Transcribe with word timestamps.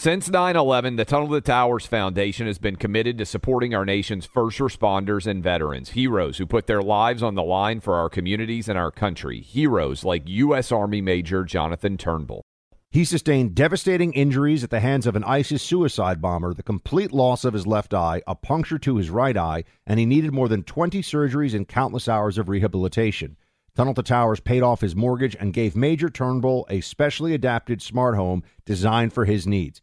Since 0.00 0.30
9 0.30 0.56
11, 0.56 0.96
the 0.96 1.04
Tunnel 1.04 1.28
to 1.28 1.42
Towers 1.42 1.84
Foundation 1.84 2.46
has 2.46 2.56
been 2.56 2.76
committed 2.76 3.18
to 3.18 3.26
supporting 3.26 3.74
our 3.74 3.84
nation's 3.84 4.24
first 4.24 4.58
responders 4.58 5.26
and 5.26 5.42
veterans, 5.42 5.90
heroes 5.90 6.38
who 6.38 6.46
put 6.46 6.66
their 6.66 6.80
lives 6.80 7.22
on 7.22 7.34
the 7.34 7.42
line 7.42 7.80
for 7.80 7.96
our 7.96 8.08
communities 8.08 8.66
and 8.66 8.78
our 8.78 8.90
country, 8.90 9.42
heroes 9.42 10.02
like 10.02 10.22
U.S. 10.26 10.72
Army 10.72 11.02
Major 11.02 11.44
Jonathan 11.44 11.98
Turnbull. 11.98 12.46
He 12.90 13.04
sustained 13.04 13.54
devastating 13.54 14.14
injuries 14.14 14.64
at 14.64 14.70
the 14.70 14.80
hands 14.80 15.06
of 15.06 15.16
an 15.16 15.24
ISIS 15.24 15.62
suicide 15.62 16.22
bomber, 16.22 16.54
the 16.54 16.62
complete 16.62 17.12
loss 17.12 17.44
of 17.44 17.52
his 17.52 17.66
left 17.66 17.92
eye, 17.92 18.22
a 18.26 18.34
puncture 18.34 18.78
to 18.78 18.96
his 18.96 19.10
right 19.10 19.36
eye, 19.36 19.64
and 19.86 20.00
he 20.00 20.06
needed 20.06 20.32
more 20.32 20.48
than 20.48 20.62
20 20.62 21.02
surgeries 21.02 21.52
and 21.54 21.68
countless 21.68 22.08
hours 22.08 22.38
of 22.38 22.48
rehabilitation. 22.48 23.36
Tunnel 23.76 23.92
to 23.92 24.02
Towers 24.02 24.40
paid 24.40 24.62
off 24.62 24.80
his 24.80 24.96
mortgage 24.96 25.36
and 25.38 25.52
gave 25.52 25.76
Major 25.76 26.08
Turnbull 26.08 26.66
a 26.70 26.80
specially 26.80 27.34
adapted 27.34 27.82
smart 27.82 28.16
home 28.16 28.42
designed 28.64 29.12
for 29.12 29.26
his 29.26 29.46
needs. 29.46 29.82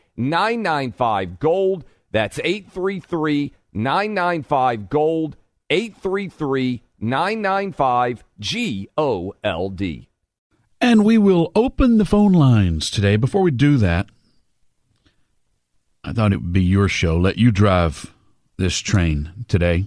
995 0.17 1.39
Gold. 1.39 1.85
That's 2.11 2.39
833 2.39 3.53
995 3.73 4.89
Gold. 4.89 5.37
833 5.69 6.83
995 6.99 8.23
G 8.39 8.89
O 8.97 9.33
L 9.43 9.69
D. 9.69 10.09
And 10.79 11.05
we 11.05 11.17
will 11.17 11.51
open 11.55 11.97
the 11.97 12.05
phone 12.05 12.33
lines 12.33 12.89
today. 12.89 13.15
Before 13.15 13.41
we 13.41 13.51
do 13.51 13.77
that, 13.77 14.07
I 16.03 16.11
thought 16.11 16.33
it 16.33 16.41
would 16.41 16.53
be 16.53 16.63
your 16.63 16.87
show. 16.87 17.17
Let 17.17 17.37
you 17.37 17.51
drive 17.51 18.13
this 18.57 18.79
train 18.79 19.45
today 19.47 19.85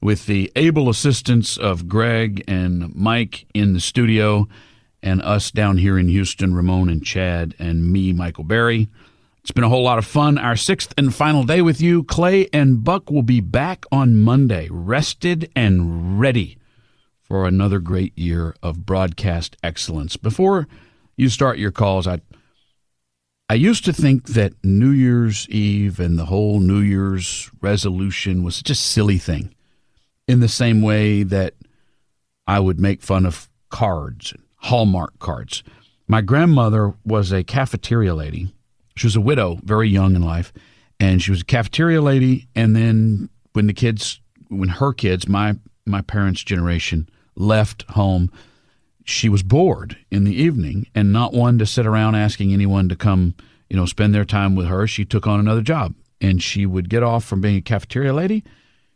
with 0.00 0.26
the 0.26 0.50
able 0.56 0.88
assistance 0.88 1.56
of 1.56 1.88
Greg 1.88 2.44
and 2.48 2.94
Mike 2.94 3.46
in 3.52 3.72
the 3.72 3.80
studio 3.80 4.48
and 5.02 5.20
us 5.22 5.50
down 5.50 5.78
here 5.78 5.98
in 5.98 6.08
Houston, 6.08 6.54
Ramon 6.54 6.88
and 6.88 7.04
Chad, 7.04 7.54
and 7.58 7.90
me, 7.90 8.12
Michael 8.12 8.44
Berry. 8.44 8.88
It's 9.42 9.52
been 9.52 9.64
a 9.64 9.70
whole 9.70 9.82
lot 9.82 9.98
of 9.98 10.04
fun. 10.04 10.36
Our 10.36 10.54
sixth 10.54 10.92
and 10.98 11.14
final 11.14 11.44
day 11.44 11.62
with 11.62 11.80
you. 11.80 12.04
Clay 12.04 12.48
and 12.52 12.84
Buck 12.84 13.10
will 13.10 13.22
be 13.22 13.40
back 13.40 13.86
on 13.90 14.20
Monday, 14.20 14.68
rested 14.70 15.50
and 15.56 16.20
ready 16.20 16.58
for 17.22 17.46
another 17.46 17.78
great 17.78 18.16
year 18.18 18.54
of 18.62 18.84
broadcast 18.84 19.56
excellence. 19.62 20.16
Before 20.18 20.68
you 21.16 21.30
start 21.30 21.58
your 21.58 21.70
calls, 21.70 22.06
I 22.06 22.20
I 23.48 23.54
used 23.54 23.84
to 23.86 23.92
think 23.92 24.26
that 24.28 24.52
New 24.62 24.90
Year's 24.90 25.48
Eve 25.48 25.98
and 25.98 26.18
the 26.18 26.26
whole 26.26 26.60
New 26.60 26.78
Year's 26.78 27.50
resolution 27.60 28.44
was 28.44 28.62
just 28.62 28.82
a 28.82 28.88
silly 28.88 29.18
thing. 29.18 29.54
In 30.28 30.40
the 30.40 30.48
same 30.48 30.82
way 30.82 31.22
that 31.24 31.54
I 32.46 32.60
would 32.60 32.78
make 32.78 33.02
fun 33.02 33.26
of 33.26 33.48
cards, 33.70 34.34
Hallmark 34.56 35.18
cards. 35.18 35.64
My 36.06 36.20
grandmother 36.20 36.94
was 37.04 37.32
a 37.32 37.42
cafeteria 37.42 38.14
lady 38.14 38.52
she 39.00 39.06
was 39.06 39.16
a 39.16 39.20
widow, 39.22 39.58
very 39.64 39.88
young 39.88 40.14
in 40.14 40.20
life, 40.20 40.52
and 41.00 41.22
she 41.22 41.30
was 41.30 41.40
a 41.40 41.46
cafeteria 41.46 42.02
lady. 42.02 42.48
And 42.54 42.76
then 42.76 43.30
when 43.54 43.66
the 43.66 43.72
kids, 43.72 44.20
when 44.48 44.68
her 44.68 44.92
kids, 44.92 45.26
my 45.26 45.56
my 45.86 46.02
parents' 46.02 46.44
generation 46.44 47.08
left 47.34 47.84
home, 47.92 48.30
she 49.06 49.30
was 49.30 49.42
bored 49.42 49.96
in 50.10 50.24
the 50.24 50.34
evening 50.34 50.86
and 50.94 51.14
not 51.14 51.32
one 51.32 51.58
to 51.60 51.64
sit 51.64 51.86
around 51.86 52.14
asking 52.14 52.52
anyone 52.52 52.90
to 52.90 52.94
come, 52.94 53.34
you 53.70 53.76
know, 53.78 53.86
spend 53.86 54.14
their 54.14 54.26
time 54.26 54.54
with 54.54 54.66
her. 54.66 54.86
She 54.86 55.06
took 55.06 55.26
on 55.26 55.40
another 55.40 55.62
job, 55.62 55.94
and 56.20 56.42
she 56.42 56.66
would 56.66 56.90
get 56.90 57.02
off 57.02 57.24
from 57.24 57.40
being 57.40 57.56
a 57.56 57.62
cafeteria 57.62 58.12
lady. 58.12 58.44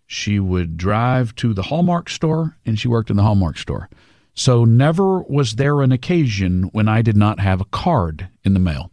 She 0.07 0.39
would 0.39 0.77
drive 0.77 1.35
to 1.37 1.55
the 1.55 1.63
Hallmark 1.63 2.11
store, 2.11 2.59
and 2.67 2.79
she 2.79 2.89
worked 2.89 3.09
in 3.09 3.17
the 3.17 3.23
Hallmark 3.23 3.57
store. 3.57 3.89
So 4.35 4.67
never 4.67 5.21
was 5.23 5.55
there 5.55 5.81
an 5.81 5.93
occasion 5.93 6.65
when 6.73 6.89
I 6.89 7.01
did 7.01 7.17
not 7.17 7.41
have 7.41 7.63
a 7.63 7.67
card 7.73 8.29
in 8.45 8.53
the 8.53 8.61
mail. 8.61 8.91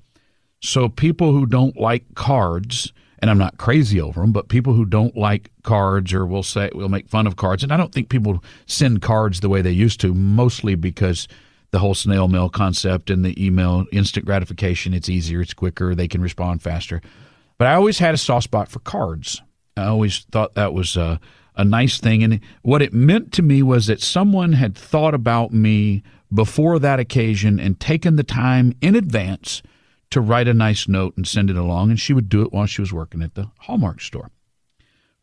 So 0.62 0.90
people 0.90 1.32
who 1.32 1.48
don't 1.48 1.76
like 1.76 2.14
cards, 2.14 2.94
and 3.20 3.32
I'm 3.32 3.40
not 3.40 3.58
crazy 3.58 4.00
over 4.00 4.22
them, 4.22 4.32
but 4.32 4.48
people 4.48 4.74
who 4.74 4.86
don't 4.86 5.18
like 5.18 5.52
cards 5.64 6.14
or 6.14 6.26
will 6.26 6.44
say 6.44 6.70
will 6.74 6.90
make 6.90 7.10
fun 7.10 7.26
of 7.26 7.36
cards, 7.36 7.64
and 7.64 7.72
I 7.72 7.78
don't 7.78 7.92
think 7.92 8.10
people 8.10 8.44
send 8.68 9.02
cards 9.02 9.40
the 9.40 9.50
way 9.50 9.64
they 9.64 9.72
used 9.72 10.00
to, 10.02 10.14
mostly 10.14 10.76
because 10.76 11.28
the 11.72 11.80
whole 11.80 11.96
snail 11.96 12.28
mail 12.28 12.48
concept 12.48 13.10
and 13.10 13.26
the 13.26 13.44
email 13.44 13.86
instant 13.92 14.26
gratification. 14.26 14.94
It's 14.94 15.10
easier, 15.10 15.42
it's 15.42 15.54
quicker, 15.54 15.96
they 15.96 16.08
can 16.08 16.22
respond 16.22 16.62
faster. 16.62 17.02
But 17.58 17.68
I 17.68 17.74
always 17.74 17.98
had 17.98 18.14
a 18.14 18.18
soft 18.18 18.44
spot 18.44 18.68
for 18.68 18.80
cards. 18.80 19.42
I 19.78 19.86
always 19.86 20.20
thought 20.32 20.54
that 20.56 20.74
was 20.74 20.96
a, 20.96 21.20
a 21.56 21.64
nice 21.64 22.00
thing, 22.00 22.24
and 22.24 22.40
what 22.62 22.84
it 22.84 22.94
meant 22.94 23.32
to 23.34 23.42
me 23.42 23.64
was 23.64 23.88
that 23.88 24.02
someone 24.02 24.54
had 24.54 24.78
thought 24.78 25.16
about 25.16 25.54
me 25.54 26.04
before 26.32 26.78
that 26.78 27.00
occasion 27.00 27.60
and 27.60 27.80
taken 27.80 28.16
the 28.16 28.24
time 28.24 28.74
in 28.80 28.96
advance 28.96 29.64
to 30.12 30.22
write 30.22 30.48
a 30.48 30.54
nice 30.54 30.88
note 30.88 31.16
and 31.18 31.28
send 31.28 31.50
it 31.50 31.58
along, 31.58 31.90
and 31.90 32.00
she 32.00 32.14
would 32.14 32.30
do 32.30 32.42
it 32.44 32.54
while 32.54 32.66
she 32.66 32.82
was 32.82 32.94
working 32.94 33.22
at 33.22 33.36
the 33.36 33.50
Hallmark 33.62 34.02
store. 34.02 34.30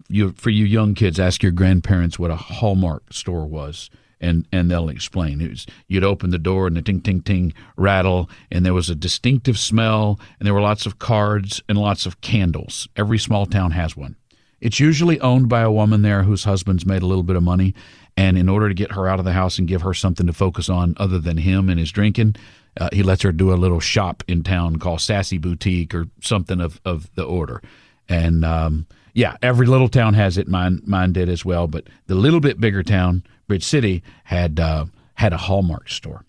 You, 0.08 0.32
for 0.32 0.50
you 0.50 0.64
young 0.64 0.94
kids, 0.94 1.20
ask 1.20 1.42
your 1.42 1.52
grandparents 1.52 2.18
what 2.18 2.30
a 2.30 2.36
Hallmark 2.36 3.12
store 3.12 3.46
was, 3.46 3.90
and, 4.20 4.48
and 4.50 4.70
they'll 4.70 4.88
explain. 4.88 5.40
It 5.40 5.50
was, 5.50 5.66
you'd 5.86 6.04
open 6.04 6.30
the 6.30 6.38
door 6.38 6.66
and 6.66 6.76
the 6.76 6.82
ting 6.82 7.02
ting 7.02 7.20
ting 7.20 7.52
rattle, 7.76 8.30
and 8.50 8.64
there 8.64 8.74
was 8.74 8.88
a 8.88 8.94
distinctive 8.94 9.58
smell, 9.58 10.18
and 10.38 10.46
there 10.46 10.54
were 10.54 10.62
lots 10.62 10.86
of 10.86 10.98
cards 10.98 11.62
and 11.68 11.76
lots 11.76 12.06
of 12.06 12.20
candles. 12.22 12.88
Every 12.96 13.18
small 13.18 13.44
town 13.44 13.72
has 13.72 13.96
one. 13.96 14.16
It's 14.60 14.80
usually 14.80 15.20
owned 15.20 15.48
by 15.48 15.60
a 15.60 15.70
woman 15.70 16.02
there 16.02 16.24
whose 16.24 16.44
husband's 16.44 16.86
made 16.86 17.02
a 17.02 17.06
little 17.06 17.22
bit 17.22 17.36
of 17.36 17.42
money, 17.42 17.74
and 18.16 18.36
in 18.36 18.48
order 18.48 18.68
to 18.68 18.74
get 18.74 18.92
her 18.92 19.06
out 19.06 19.20
of 19.20 19.24
the 19.24 19.32
house 19.32 19.58
and 19.58 19.68
give 19.68 19.82
her 19.82 19.94
something 19.94 20.26
to 20.26 20.32
focus 20.32 20.68
on 20.68 20.94
other 20.96 21.20
than 21.20 21.36
him 21.36 21.68
and 21.68 21.78
his 21.78 21.92
drinking, 21.92 22.34
uh, 22.78 22.88
he 22.92 23.02
lets 23.02 23.22
her 23.22 23.32
do 23.32 23.52
a 23.52 23.54
little 23.54 23.80
shop 23.80 24.22
in 24.28 24.42
town 24.42 24.76
called 24.76 25.00
Sassy 25.00 25.38
Boutique 25.38 25.94
or 25.94 26.06
something 26.20 26.60
of, 26.60 26.80
of 26.84 27.12
the 27.14 27.24
order. 27.24 27.60
And 28.08 28.44
um, 28.44 28.86
yeah, 29.14 29.36
every 29.42 29.66
little 29.66 29.88
town 29.88 30.14
has 30.14 30.38
it. 30.38 30.48
Mine 30.48 30.80
mine 30.86 31.12
did 31.12 31.28
as 31.28 31.44
well. 31.44 31.66
But 31.66 31.88
the 32.06 32.14
little 32.14 32.40
bit 32.40 32.60
bigger 32.60 32.82
town, 32.82 33.24
Bridge 33.46 33.64
City, 33.64 34.02
had 34.24 34.60
uh, 34.60 34.86
had 35.14 35.32
a 35.32 35.38
Hallmark 35.38 35.88
store. 35.88 36.24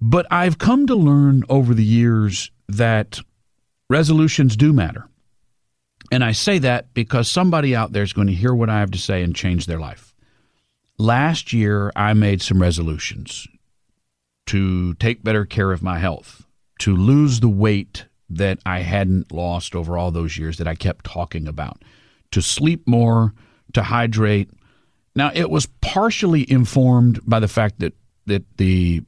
But 0.00 0.26
I've 0.30 0.58
come 0.58 0.86
to 0.86 0.94
learn 0.94 1.42
over 1.48 1.74
the 1.74 1.84
years 1.84 2.50
that 2.68 3.20
resolutions 3.88 4.56
do 4.56 4.72
matter. 4.72 5.08
And 6.12 6.22
I 6.22 6.32
say 6.32 6.58
that 6.58 6.94
because 6.94 7.28
somebody 7.30 7.74
out 7.74 7.92
there 7.92 8.02
is 8.02 8.12
going 8.12 8.28
to 8.28 8.34
hear 8.34 8.54
what 8.54 8.70
I 8.70 8.78
have 8.78 8.92
to 8.92 8.98
say 8.98 9.22
and 9.22 9.34
change 9.34 9.66
their 9.66 9.80
life. 9.80 10.14
last 10.98 11.52
year 11.52 11.92
I 11.94 12.14
made 12.14 12.42
some 12.42 12.60
resolutions 12.60 13.46
to 14.46 14.94
take 14.94 15.22
better 15.22 15.44
care 15.44 15.72
of 15.72 15.82
my 15.82 15.98
health, 15.98 16.46
to 16.80 16.96
lose 16.96 17.40
the 17.40 17.48
weight 17.48 18.06
that 18.28 18.58
I 18.66 18.80
hadn't 18.80 19.32
lost 19.32 19.74
over 19.74 19.96
all 19.96 20.10
those 20.10 20.36
years 20.36 20.58
that 20.58 20.68
I 20.68 20.74
kept 20.74 21.04
talking 21.04 21.46
about, 21.46 21.82
to 22.32 22.42
sleep 22.42 22.86
more, 22.86 23.34
to 23.72 23.82
hydrate. 23.82 24.50
Now, 25.14 25.30
it 25.34 25.50
was 25.50 25.66
partially 25.80 26.50
informed 26.50 27.20
by 27.26 27.40
the 27.40 27.48
fact 27.48 27.80
that 27.80 27.94
that 28.26 28.44
the 28.56 29.02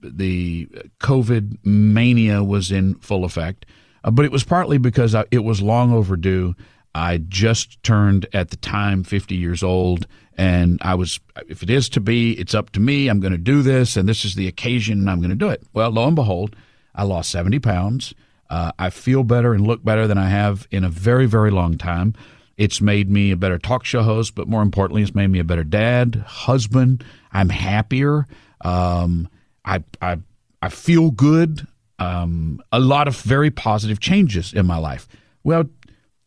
the 0.00 0.68
COVID 1.00 1.64
mania 1.64 2.42
was 2.44 2.70
in 2.70 2.96
full 2.96 3.24
effect, 3.24 3.64
uh, 4.02 4.10
but 4.10 4.24
it 4.24 4.32
was 4.32 4.44
partly 4.44 4.78
because 4.78 5.14
it 5.30 5.44
was 5.44 5.62
long 5.62 5.92
overdue. 5.92 6.54
I 6.94 7.18
just 7.18 7.82
turned 7.82 8.26
at 8.32 8.50
the 8.50 8.56
time 8.56 9.02
50 9.02 9.34
years 9.34 9.62
old, 9.62 10.06
and 10.36 10.78
I 10.82 10.94
was, 10.94 11.20
if 11.48 11.62
it 11.62 11.70
is 11.70 11.88
to 11.90 12.00
be, 12.00 12.32
it's 12.32 12.54
up 12.54 12.70
to 12.70 12.80
me. 12.80 13.08
I'm 13.08 13.20
going 13.20 13.32
to 13.32 13.38
do 13.38 13.62
this, 13.62 13.96
and 13.96 14.08
this 14.08 14.24
is 14.24 14.34
the 14.34 14.48
occasion, 14.48 14.98
and 14.98 15.10
I'm 15.10 15.18
going 15.18 15.30
to 15.30 15.36
do 15.36 15.48
it. 15.48 15.62
Well, 15.72 15.90
lo 15.90 16.06
and 16.06 16.16
behold, 16.16 16.56
I 16.94 17.04
lost 17.04 17.30
70 17.30 17.60
pounds. 17.60 18.14
Uh, 18.50 18.72
I 18.78 18.90
feel 18.90 19.24
better 19.24 19.54
and 19.54 19.66
look 19.66 19.84
better 19.84 20.06
than 20.06 20.18
I 20.18 20.28
have 20.28 20.66
in 20.70 20.84
a 20.84 20.88
very, 20.88 21.26
very 21.26 21.50
long 21.50 21.78
time. 21.78 22.14
It's 22.56 22.80
made 22.80 23.10
me 23.10 23.30
a 23.30 23.36
better 23.36 23.58
talk 23.58 23.84
show 23.84 24.02
host, 24.02 24.34
but 24.34 24.48
more 24.48 24.62
importantly, 24.62 25.02
it's 25.02 25.14
made 25.14 25.28
me 25.28 25.38
a 25.38 25.44
better 25.44 25.64
dad, 25.64 26.22
husband. 26.26 27.04
I'm 27.32 27.48
happier. 27.48 28.26
Um, 28.60 29.28
I, 29.64 29.82
I, 30.00 30.18
I 30.62 30.68
feel 30.68 31.10
good. 31.10 31.66
Um, 31.98 32.60
a 32.70 32.80
lot 32.80 33.08
of 33.08 33.20
very 33.20 33.50
positive 33.50 34.00
changes 34.00 34.52
in 34.52 34.66
my 34.66 34.76
life. 34.76 35.08
Well, 35.42 35.64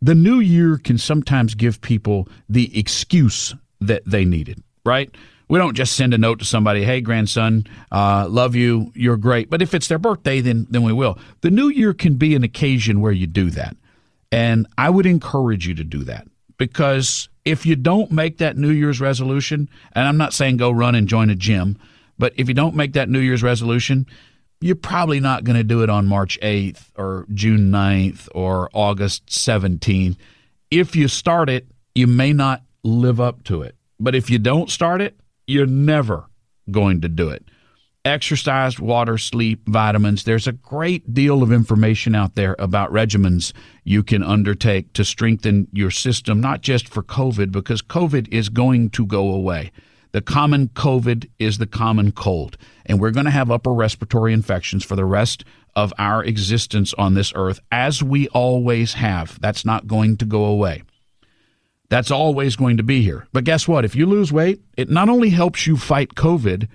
the 0.02 0.16
new 0.16 0.40
year 0.40 0.78
can 0.78 0.98
sometimes 0.98 1.56
give 1.56 1.82
people 1.82 2.28
the 2.50 2.78
excuse 2.78 3.56
that 3.82 4.04
they 4.06 4.26
needed, 4.26 4.62
right? 4.86 5.10
We 5.50 5.60
don't 5.60 5.76
just 5.76 5.96
send 5.96 6.14
a 6.14 6.18
note 6.18 6.40
to 6.40 6.46
somebody, 6.46 6.84
"Hey, 6.84 7.00
grandson, 7.00 7.66
uh, 7.92 8.28
love 8.30 8.56
you, 8.56 8.92
you're 8.96 9.18
great." 9.18 9.50
But 9.50 9.62
if 9.62 9.74
it's 9.74 9.88
their 9.88 10.00
birthday, 10.00 10.42
then 10.42 10.68
then 10.70 10.84
we 10.84 10.94
will. 10.94 11.18
The 11.42 11.52
new 11.52 11.70
year 11.70 11.94
can 11.94 12.16
be 12.16 12.36
an 12.36 12.44
occasion 12.44 13.00
where 13.00 13.14
you 13.14 13.28
do 13.28 13.50
that, 13.52 13.78
and 14.32 14.68
I 14.78 14.90
would 14.90 15.06
encourage 15.06 15.68
you 15.68 15.74
to 15.76 15.84
do 15.84 16.04
that 16.04 16.28
because 16.58 17.30
if 17.46 17.66
you 17.66 17.76
don't 17.76 18.12
make 18.12 18.40
that 18.40 18.58
New 18.58 18.72
Year's 18.72 19.00
resolution, 19.00 19.70
and 19.94 20.08
I'm 20.08 20.18
not 20.18 20.34
saying 20.34 20.58
go 20.58 20.70
run 20.72 20.96
and 20.96 21.08
join 21.08 21.30
a 21.30 21.36
gym, 21.36 21.78
but 22.20 22.34
if 22.36 22.48
you 22.48 22.54
don't 22.54 22.76
make 22.76 22.94
that 22.94 23.10
New 23.10 23.20
Year's 23.20 23.44
resolution, 23.44 24.06
you're 24.60 24.76
probably 24.76 25.20
not 25.20 25.44
going 25.44 25.56
to 25.56 25.64
do 25.64 25.84
it 25.84 25.90
on 25.90 26.08
March 26.08 26.38
8th 26.42 26.90
or 26.98 27.26
June 27.34 27.72
9th 27.72 28.28
or 28.34 28.70
August 28.74 29.28
17th. 29.28 30.18
If 30.72 30.96
you 30.96 31.08
start 31.08 31.50
it, 31.50 31.68
you 31.96 32.08
may 32.08 32.34
not 32.34 32.64
live 32.88 33.20
up 33.20 33.44
to 33.46 33.62
it. 33.62 33.76
But 34.00 34.16
if 34.16 34.30
you 34.30 34.40
don't 34.40 34.70
start 34.70 35.02
it, 35.02 35.20
you're 35.46 35.66
never 35.66 36.26
going 36.72 37.02
to 37.02 37.10
do 37.10 37.30
it. 37.30 37.44
Exercise, 38.06 38.80
water, 38.80 39.18
sleep, 39.18 39.68
vitamins. 39.68 40.24
There's 40.24 40.48
a 40.48 40.54
great 40.54 41.14
deal 41.14 41.44
of 41.44 41.52
information 41.52 42.16
out 42.16 42.36
there 42.36 42.56
about 42.58 42.92
regimens 42.92 43.52
you 43.84 44.02
can 44.02 44.24
undertake 44.24 44.94
to 44.94 45.04
strengthen 45.04 45.68
your 45.74 45.92
system, 45.92 46.40
not 46.40 46.62
just 46.62 46.88
for 46.88 47.04
COVID, 47.04 47.52
because 47.52 47.82
COVID 47.82 48.30
is 48.32 48.48
going 48.48 48.92
to 48.92 49.06
go 49.06 49.30
away. 49.30 49.72
The 50.14 50.22
common 50.22 50.70
COVID 50.70 51.30
is 51.38 51.58
the 51.58 51.68
common 51.68 52.14
cold, 52.14 52.58
and 52.86 53.00
we're 53.00 53.12
going 53.12 53.26
to 53.26 53.32
have 53.32 53.52
upper 53.52 53.74
respiratory 53.74 54.32
infections 54.32 54.86
for 54.86 54.96
the 54.96 55.06
rest 55.06 55.44
of 55.76 55.94
our 55.98 56.24
existence 56.24 56.94
on 56.94 57.14
this 57.14 57.34
earth, 57.36 57.60
as 57.72 58.02
we 58.02 58.30
always 58.30 58.94
have. 58.94 59.40
That's 59.42 59.66
not 59.66 59.86
going 59.86 60.16
to 60.18 60.26
go 60.26 60.46
away. 60.46 60.84
That's 61.90 62.12
always 62.12 62.56
going 62.56 62.78
to 62.78 62.84
be 62.84 63.02
here. 63.02 63.28
But 63.32 63.46
guess 63.46 63.68
what? 63.68 63.86
If 63.86 63.96
you 63.96 64.06
lose 64.06 64.34
weight, 64.34 64.62
it 64.76 64.90
not 64.90 65.10
only 65.10 65.30
helps 65.30 65.66
you 65.66 65.78
fight 65.78 66.16
COVID, 66.16 66.68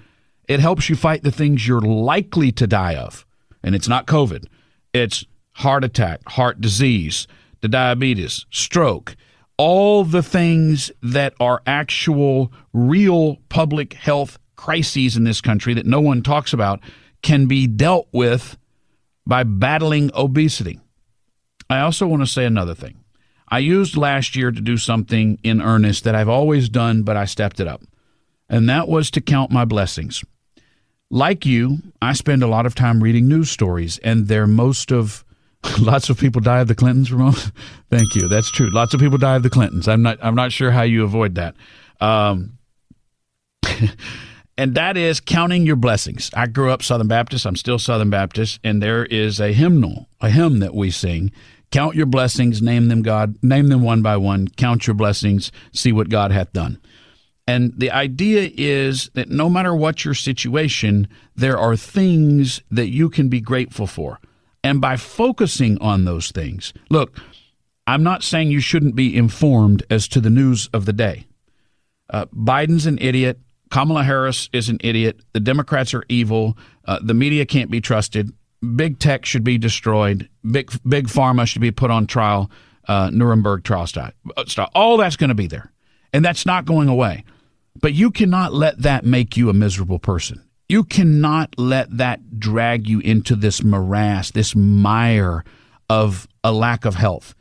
it 0.48 0.60
helps 0.60 0.88
you 0.88 0.96
fight 0.96 1.22
the 1.22 1.30
things 1.30 1.66
you're 1.66 1.80
likely 1.80 2.50
to 2.52 2.66
die 2.66 2.96
of. 2.96 3.26
And 3.62 3.74
it's 3.74 3.88
not 3.88 4.06
COVID, 4.06 4.46
it's 4.92 5.24
heart 5.52 5.84
attack, 5.84 6.20
heart 6.28 6.60
disease, 6.60 7.26
the 7.60 7.68
diabetes, 7.68 8.46
stroke, 8.50 9.14
all 9.56 10.04
the 10.04 10.22
things 10.22 10.90
that 11.02 11.34
are 11.38 11.62
actual, 11.66 12.52
real 12.72 13.36
public 13.48 13.92
health 13.92 14.38
crises 14.56 15.16
in 15.16 15.24
this 15.24 15.40
country 15.40 15.74
that 15.74 15.86
no 15.86 16.00
one 16.00 16.22
talks 16.22 16.52
about 16.52 16.80
can 17.22 17.46
be 17.46 17.66
dealt 17.66 18.08
with 18.12 18.56
by 19.26 19.44
battling 19.44 20.10
obesity. 20.14 20.80
I 21.70 21.80
also 21.80 22.06
want 22.06 22.22
to 22.22 22.26
say 22.26 22.44
another 22.44 22.74
thing. 22.74 23.01
I 23.52 23.58
used 23.58 23.96
last 23.96 24.34
year 24.34 24.50
to 24.50 24.60
do 24.60 24.78
something 24.78 25.38
in 25.42 25.60
earnest 25.60 26.04
that 26.04 26.14
I've 26.14 26.28
always 26.28 26.68
done, 26.68 27.02
but 27.02 27.16
I 27.16 27.26
stepped 27.26 27.60
it 27.60 27.68
up, 27.68 27.82
and 28.48 28.68
that 28.68 28.88
was 28.88 29.10
to 29.12 29.20
count 29.20 29.50
my 29.50 29.64
blessings. 29.64 30.24
Like 31.10 31.44
you, 31.44 31.78
I 32.00 32.14
spend 32.14 32.42
a 32.42 32.46
lot 32.46 32.64
of 32.64 32.74
time 32.74 33.02
reading 33.02 33.28
news 33.28 33.50
stories, 33.50 33.98
and 33.98 34.26
they're 34.26 34.46
most 34.46 34.90
of 34.90 35.24
Lots 35.80 36.10
of 36.10 36.18
people 36.18 36.40
die 36.40 36.60
of 36.60 36.68
the 36.68 36.74
Clintons, 36.74 37.12
Ramon. 37.12 37.34
Thank 37.90 38.14
you. 38.14 38.28
That's 38.28 38.50
true. 38.50 38.70
Lots 38.70 38.94
of 38.94 39.00
people 39.00 39.18
die 39.18 39.36
of 39.36 39.42
the 39.42 39.50
Clintons. 39.50 39.86
I'm 39.86 40.02
not. 40.02 40.18
I'm 40.20 40.34
not 40.34 40.52
sure 40.52 40.70
how 40.70 40.82
you 40.82 41.04
avoid 41.04 41.36
that. 41.36 41.54
Um, 42.00 42.58
and 44.58 44.74
that 44.74 44.96
is 44.96 45.20
counting 45.20 45.64
your 45.64 45.76
blessings. 45.76 46.30
I 46.34 46.46
grew 46.46 46.70
up 46.70 46.82
Southern 46.82 47.08
Baptist. 47.08 47.46
I'm 47.46 47.56
still 47.56 47.78
Southern 47.78 48.10
Baptist, 48.10 48.58
and 48.64 48.82
there 48.82 49.04
is 49.04 49.40
a 49.40 49.52
hymnal, 49.52 50.08
a 50.20 50.30
hymn 50.30 50.58
that 50.58 50.74
we 50.74 50.90
sing. 50.90 51.30
Count 51.72 51.96
your 51.96 52.06
blessings, 52.06 52.60
name 52.62 52.88
them 52.88 53.02
God, 53.02 53.36
name 53.42 53.68
them 53.68 53.82
one 53.82 54.02
by 54.02 54.16
one. 54.18 54.46
Count 54.46 54.86
your 54.86 54.94
blessings, 54.94 55.50
see 55.72 55.90
what 55.90 56.10
God 56.10 56.30
hath 56.30 56.52
done. 56.52 56.78
And 57.46 57.72
the 57.76 57.90
idea 57.90 58.50
is 58.56 59.10
that 59.14 59.30
no 59.30 59.50
matter 59.50 59.74
what 59.74 60.04
your 60.04 60.14
situation, 60.14 61.08
there 61.34 61.58
are 61.58 61.74
things 61.74 62.60
that 62.70 62.88
you 62.88 63.08
can 63.10 63.28
be 63.28 63.40
grateful 63.40 63.86
for. 63.86 64.20
And 64.62 64.80
by 64.80 64.96
focusing 64.96 65.76
on 65.78 66.04
those 66.04 66.30
things, 66.30 66.72
look, 66.88 67.18
I'm 67.86 68.02
not 68.02 68.22
saying 68.22 68.50
you 68.50 68.60
shouldn't 68.60 68.94
be 68.94 69.16
informed 69.16 69.82
as 69.90 70.06
to 70.08 70.20
the 70.20 70.30
news 70.30 70.68
of 70.72 70.84
the 70.84 70.92
day. 70.92 71.26
Uh, 72.08 72.26
Biden's 72.26 72.86
an 72.86 72.98
idiot. 73.00 73.40
Kamala 73.70 74.04
Harris 74.04 74.50
is 74.52 74.68
an 74.68 74.78
idiot. 74.84 75.20
The 75.32 75.40
Democrats 75.40 75.94
are 75.94 76.04
evil. 76.08 76.56
Uh, 76.84 77.00
the 77.02 77.14
media 77.14 77.46
can't 77.46 77.70
be 77.70 77.80
trusted. 77.80 78.30
Big 78.76 78.98
tech 78.98 79.24
should 79.24 79.44
be 79.44 79.58
destroyed. 79.58 80.28
Big 80.48 80.70
big 80.88 81.08
pharma 81.08 81.46
should 81.46 81.62
be 81.62 81.70
put 81.70 81.90
on 81.90 82.06
trial. 82.06 82.50
Uh, 82.86 83.10
Nuremberg 83.12 83.64
trial 83.64 83.86
style. 83.86 84.12
All 84.74 84.96
that's 84.96 85.16
going 85.16 85.28
to 85.28 85.34
be 85.34 85.46
there, 85.46 85.72
and 86.12 86.24
that's 86.24 86.46
not 86.46 86.64
going 86.64 86.88
away. 86.88 87.24
But 87.80 87.94
you 87.94 88.10
cannot 88.10 88.52
let 88.52 88.82
that 88.82 89.04
make 89.04 89.36
you 89.36 89.48
a 89.48 89.54
miserable 89.54 89.98
person. 89.98 90.42
You 90.68 90.84
cannot 90.84 91.54
let 91.58 91.96
that 91.96 92.38
drag 92.38 92.88
you 92.88 93.00
into 93.00 93.36
this 93.36 93.62
morass, 93.62 94.30
this 94.30 94.54
mire 94.54 95.44
of 95.88 96.26
a 96.42 96.52
lack 96.52 96.84
of 96.84 96.94
health, 96.94 97.34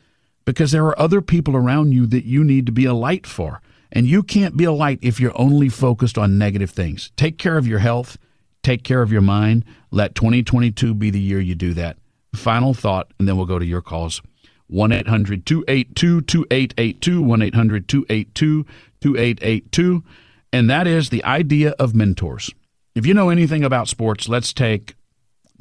because 0.44 0.70
there 0.72 0.84
are 0.86 0.98
other 0.98 1.20
people 1.22 1.56
around 1.56 1.92
you 1.92 2.06
that 2.06 2.24
you 2.24 2.44
need 2.44 2.66
to 2.66 2.72
be 2.72 2.84
a 2.84 2.94
light 2.94 3.26
for. 3.26 3.60
And 3.94 4.06
you 4.06 4.22
can't 4.22 4.56
be 4.56 4.64
a 4.64 4.72
light 4.72 4.98
if 5.02 5.20
you're 5.20 5.38
only 5.38 5.68
focused 5.68 6.16
on 6.16 6.38
negative 6.38 6.70
things. 6.70 7.12
Take 7.16 7.36
care 7.36 7.58
of 7.58 7.66
your 7.66 7.80
health, 7.80 8.16
take 8.62 8.84
care 8.84 9.02
of 9.02 9.12
your 9.12 9.22
mind. 9.22 9.64
Let 9.90 10.14
2022 10.14 10.94
be 10.94 11.10
the 11.10 11.20
year 11.20 11.40
you 11.40 11.54
do 11.54 11.74
that. 11.74 11.96
Final 12.34 12.74
thought, 12.74 13.12
and 13.18 13.28
then 13.28 13.36
we'll 13.36 13.46
go 13.46 13.58
to 13.58 13.66
your 13.66 13.82
calls. 13.82 14.22
1 14.68 14.90
800 14.90 15.44
282 15.44 16.22
2882, 16.22 17.22
1 17.22 17.42
800 17.42 17.88
282 17.88 18.64
2882. 19.00 20.04
And 20.52 20.70
that 20.70 20.86
is 20.86 21.10
the 21.10 21.24
idea 21.24 21.70
of 21.78 21.94
mentors. 21.94 22.50
If 22.94 23.06
you 23.06 23.14
know 23.14 23.30
anything 23.30 23.64
about 23.64 23.88
sports, 23.88 24.28
let's 24.28 24.52
take 24.52 24.94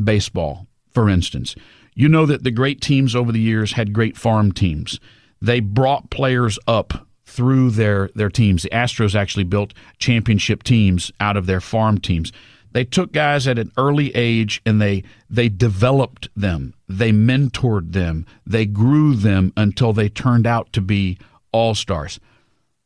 baseball, 0.01 0.67
for 0.89 1.09
instance. 1.09 1.55
You 1.93 2.07
know 2.07 2.25
that 2.25 2.43
the 2.43 2.51
great 2.51 2.81
teams 2.81 3.15
over 3.15 3.31
the 3.31 3.39
years 3.39 3.73
had 3.73 3.93
great 3.93 4.17
farm 4.17 4.51
teams. 4.51 4.99
They 5.41 5.59
brought 5.59 6.09
players 6.09 6.57
up 6.67 7.07
through 7.25 7.71
their, 7.71 8.09
their 8.15 8.29
teams. 8.29 8.63
The 8.63 8.69
Astros 8.69 9.15
actually 9.15 9.45
built 9.45 9.73
championship 9.97 10.63
teams 10.63 11.11
out 11.19 11.37
of 11.37 11.45
their 11.45 11.61
farm 11.61 11.97
teams. 11.97 12.31
They 12.73 12.85
took 12.85 13.11
guys 13.11 13.47
at 13.47 13.59
an 13.59 13.71
early 13.77 14.15
age 14.15 14.61
and 14.65 14.81
they 14.81 15.03
they 15.29 15.49
developed 15.49 16.29
them. 16.35 16.73
They 16.87 17.11
mentored 17.11 17.93
them. 17.93 18.25
They 18.45 18.65
grew 18.65 19.15
them 19.15 19.53
until 19.57 19.93
they 19.93 20.09
turned 20.09 20.47
out 20.47 20.71
to 20.73 20.81
be 20.81 21.17
all-stars. 21.51 22.19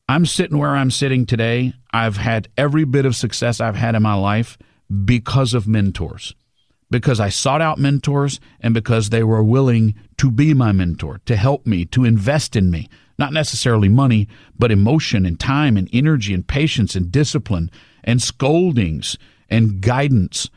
I'm 0.08 0.26
sitting 0.26 0.58
where 0.58 0.76
I'm 0.76 0.92
sitting 0.92 1.26
today. 1.26 1.74
I've 1.92 2.18
had 2.18 2.48
every 2.58 2.84
bit 2.84 3.06
of 3.06 3.16
success 3.16 3.60
I've 3.60 3.76
had 3.76 3.96
in 3.96 4.04
my 4.04 4.14
life 4.14 4.58
because 5.04 5.54
of 5.54 5.68
mentors. 5.68 6.36
Because 6.92 7.20
I 7.20 7.30
sought 7.30 7.62
out 7.62 7.80
mentors 7.80 8.40
and 8.60 8.74
because 8.74 9.10
they 9.10 9.24
were 9.24 9.44
willing 9.44 9.96
to 10.18 10.30
be 10.30 10.54
my 10.54 10.72
mentor, 10.72 11.20
to 11.26 11.36
help 11.36 11.66
me, 11.66 11.86
to 11.86 12.06
invest 12.06 12.56
in 12.56 12.70
me. 12.70 12.88
Not 13.18 13.34
necessarily 13.34 13.90
money, 13.90 14.28
but 14.58 14.72
emotion 14.72 15.26
and 15.26 15.40
time 15.40 15.78
and 15.78 15.90
energy 15.92 16.34
and 16.34 16.48
patience 16.48 16.96
and 16.96 17.12
discipline 17.12 17.72
and 18.04 18.22
scoldings 18.22 19.18
and 19.50 19.82
guidance. 19.82 20.50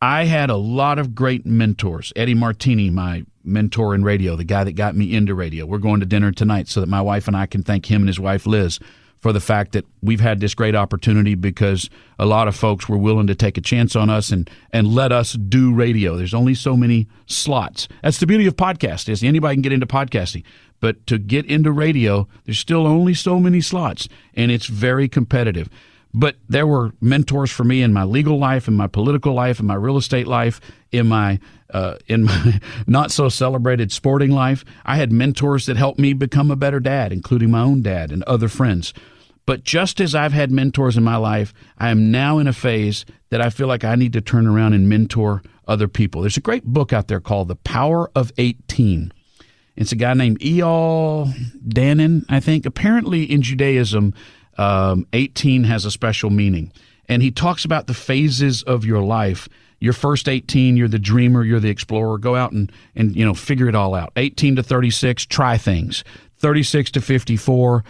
I 0.00 0.24
had 0.24 0.50
a 0.50 0.56
lot 0.56 0.98
of 0.98 1.14
great 1.14 1.46
mentors. 1.46 2.12
Eddie 2.14 2.34
Martini, 2.34 2.90
my 2.90 3.24
mentor 3.42 3.94
in 3.94 4.04
radio, 4.04 4.36
the 4.36 4.44
guy 4.44 4.64
that 4.64 4.72
got 4.72 4.96
me 4.96 5.14
into 5.14 5.34
radio. 5.34 5.66
We're 5.66 5.78
going 5.78 6.00
to 6.00 6.06
dinner 6.06 6.32
tonight 6.32 6.68
so 6.68 6.80
that 6.80 6.88
my 6.88 7.00
wife 7.00 7.28
and 7.28 7.36
I 7.36 7.46
can 7.46 7.62
thank 7.62 7.86
him 7.86 8.02
and 8.02 8.08
his 8.08 8.20
wife 8.20 8.46
Liz 8.46 8.80
for 9.24 9.32
the 9.32 9.40
fact 9.40 9.72
that 9.72 9.86
we've 10.02 10.20
had 10.20 10.40
this 10.40 10.54
great 10.54 10.74
opportunity 10.74 11.34
because 11.34 11.88
a 12.18 12.26
lot 12.26 12.46
of 12.46 12.54
folks 12.54 12.90
were 12.90 12.98
willing 12.98 13.26
to 13.26 13.34
take 13.34 13.56
a 13.56 13.62
chance 13.62 13.96
on 13.96 14.10
us 14.10 14.30
and, 14.30 14.50
and 14.70 14.86
let 14.86 15.12
us 15.12 15.32
do 15.32 15.72
radio. 15.72 16.14
There's 16.14 16.34
only 16.34 16.54
so 16.54 16.76
many 16.76 17.08
slots. 17.24 17.88
That's 18.02 18.20
the 18.20 18.26
beauty 18.26 18.46
of 18.46 18.54
podcast 18.54 19.08
is 19.08 19.24
anybody 19.24 19.54
can 19.54 19.62
get 19.62 19.72
into 19.72 19.86
podcasting. 19.86 20.44
But 20.80 21.06
to 21.06 21.16
get 21.16 21.46
into 21.46 21.72
radio, 21.72 22.28
there's 22.44 22.58
still 22.58 22.86
only 22.86 23.14
so 23.14 23.40
many 23.40 23.62
slots 23.62 24.10
and 24.34 24.50
it's 24.50 24.66
very 24.66 25.08
competitive. 25.08 25.70
But 26.16 26.36
there 26.48 26.66
were 26.66 26.92
mentors 27.00 27.50
for 27.50 27.64
me 27.64 27.82
in 27.82 27.92
my 27.92 28.04
legal 28.04 28.38
life, 28.38 28.68
in 28.68 28.74
my 28.74 28.86
political 28.86 29.34
life, 29.34 29.58
in 29.58 29.66
my 29.66 29.74
real 29.74 29.96
estate 29.96 30.28
life, 30.28 30.60
in 30.92 31.08
my 31.08 31.40
uh, 31.70 31.96
in 32.06 32.22
my 32.24 32.60
not 32.86 33.10
so 33.10 33.28
celebrated 33.28 33.90
sporting 33.90 34.30
life. 34.30 34.64
I 34.84 34.96
had 34.96 35.10
mentors 35.10 35.66
that 35.66 35.76
helped 35.76 35.98
me 35.98 36.12
become 36.12 36.52
a 36.52 36.56
better 36.56 36.78
dad, 36.78 37.12
including 37.12 37.50
my 37.50 37.62
own 37.62 37.82
dad 37.82 38.12
and 38.12 38.22
other 38.24 38.48
friends. 38.48 38.94
But 39.44 39.64
just 39.64 40.00
as 40.00 40.14
I've 40.14 40.32
had 40.32 40.52
mentors 40.52 40.96
in 40.96 41.02
my 41.02 41.16
life, 41.16 41.52
I 41.76 41.90
am 41.90 42.12
now 42.12 42.38
in 42.38 42.46
a 42.46 42.52
phase 42.52 43.04
that 43.30 43.40
I 43.40 43.50
feel 43.50 43.66
like 43.66 43.84
I 43.84 43.96
need 43.96 44.12
to 44.14 44.20
turn 44.20 44.46
around 44.46 44.72
and 44.72 44.88
mentor 44.88 45.42
other 45.66 45.88
people. 45.88 46.20
There's 46.20 46.36
a 46.36 46.40
great 46.42 46.64
book 46.64 46.92
out 46.92 47.08
there 47.08 47.20
called 47.20 47.48
The 47.48 47.56
Power 47.56 48.10
of 48.14 48.32
18. 48.38 49.12
It's 49.76 49.92
a 49.92 49.96
guy 49.96 50.14
named 50.14 50.38
Eyal 50.38 51.32
Danan, 51.66 52.24
I 52.28 52.40
think. 52.40 52.64
Apparently, 52.64 53.24
in 53.24 53.42
Judaism, 53.42 54.14
um, 54.58 55.06
18 55.12 55.64
has 55.64 55.84
a 55.84 55.90
special 55.90 56.30
meaning. 56.30 56.72
And 57.08 57.22
he 57.22 57.30
talks 57.30 57.64
about 57.64 57.86
the 57.86 57.94
phases 57.94 58.62
of 58.62 58.84
your 58.84 59.02
life. 59.02 59.48
Your 59.80 59.92
first 59.92 60.28
18, 60.28 60.76
you're 60.76 60.88
the 60.88 60.98
dreamer, 60.98 61.44
you're 61.44 61.60
the 61.60 61.68
explorer. 61.68 62.18
Go 62.18 62.36
out 62.36 62.52
and, 62.52 62.72
and 62.94 63.14
you 63.14 63.24
know, 63.24 63.34
figure 63.34 63.68
it 63.68 63.74
all 63.74 63.94
out. 63.94 64.12
18 64.16 64.56
to 64.56 64.62
36, 64.62 65.26
try 65.26 65.58
things. 65.58 66.04
36 66.38 66.90
to 66.92 67.00
54, 67.00 67.84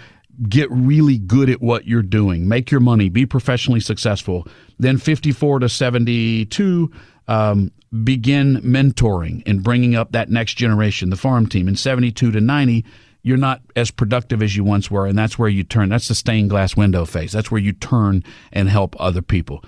get 0.48 0.70
really 0.70 1.18
good 1.18 1.48
at 1.48 1.60
what 1.60 1.86
you're 1.86 2.02
doing. 2.02 2.48
Make 2.48 2.70
your 2.70 2.80
money, 2.80 3.08
be 3.08 3.26
professionally 3.26 3.80
successful. 3.80 4.46
Then 4.78 4.98
54 4.98 5.60
to 5.60 5.68
72, 5.68 6.90
um, 7.28 7.70
begin 8.02 8.56
mentoring 8.62 9.42
and 9.46 9.62
bringing 9.62 9.94
up 9.94 10.12
that 10.12 10.30
next 10.30 10.54
generation, 10.54 11.10
the 11.10 11.16
farm 11.16 11.48
team. 11.48 11.68
And 11.68 11.78
72 11.78 12.32
to 12.32 12.40
90, 12.40 12.84
you're 13.24 13.38
not 13.38 13.62
as 13.74 13.90
productive 13.90 14.42
as 14.42 14.54
you 14.54 14.62
once 14.62 14.90
were. 14.90 15.06
And 15.06 15.18
that's 15.18 15.38
where 15.38 15.48
you 15.48 15.64
turn. 15.64 15.88
That's 15.88 16.08
the 16.08 16.14
stained 16.14 16.50
glass 16.50 16.76
window 16.76 17.04
phase. 17.06 17.32
That's 17.32 17.50
where 17.50 17.60
you 17.60 17.72
turn 17.72 18.22
and 18.52 18.68
help 18.68 18.94
other 19.00 19.22
people. 19.22 19.64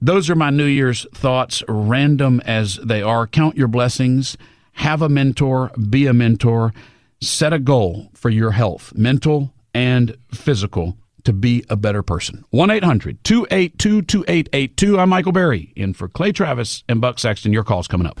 Those 0.00 0.30
are 0.30 0.36
my 0.36 0.50
New 0.50 0.64
Year's 0.64 1.06
thoughts, 1.12 1.62
random 1.68 2.40
as 2.46 2.76
they 2.76 3.02
are. 3.02 3.26
Count 3.26 3.56
your 3.56 3.68
blessings. 3.68 4.38
Have 4.74 5.02
a 5.02 5.08
mentor. 5.08 5.70
Be 5.90 6.06
a 6.06 6.12
mentor. 6.12 6.72
Set 7.20 7.52
a 7.52 7.58
goal 7.58 8.10
for 8.14 8.30
your 8.30 8.52
health, 8.52 8.92
mental 8.94 9.52
and 9.74 10.16
physical, 10.32 10.96
to 11.24 11.32
be 11.32 11.64
a 11.68 11.76
better 11.76 12.02
person. 12.02 12.44
1 12.50 12.70
800 12.70 13.24
282 13.24 14.02
2882. 14.02 15.00
I'm 15.00 15.08
Michael 15.08 15.32
Berry 15.32 15.72
in 15.74 15.94
for 15.94 16.06
Clay 16.06 16.30
Travis 16.30 16.84
and 16.88 17.00
Buck 17.00 17.18
Sexton. 17.18 17.52
Your 17.52 17.64
call's 17.64 17.88
coming 17.88 18.06
up. 18.06 18.20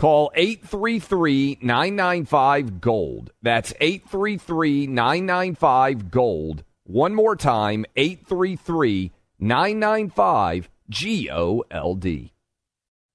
Call 0.00 0.32
833 0.34 1.58
995 1.60 2.80
Gold. 2.80 3.32
That's 3.42 3.74
833 3.82 4.86
995 4.86 6.10
Gold. 6.10 6.64
One 6.84 7.14
more 7.14 7.36
time 7.36 7.84
833 7.96 9.12
995 9.38 10.70
G 10.88 11.30
O 11.30 11.64
L 11.70 11.94
D. 11.96 12.32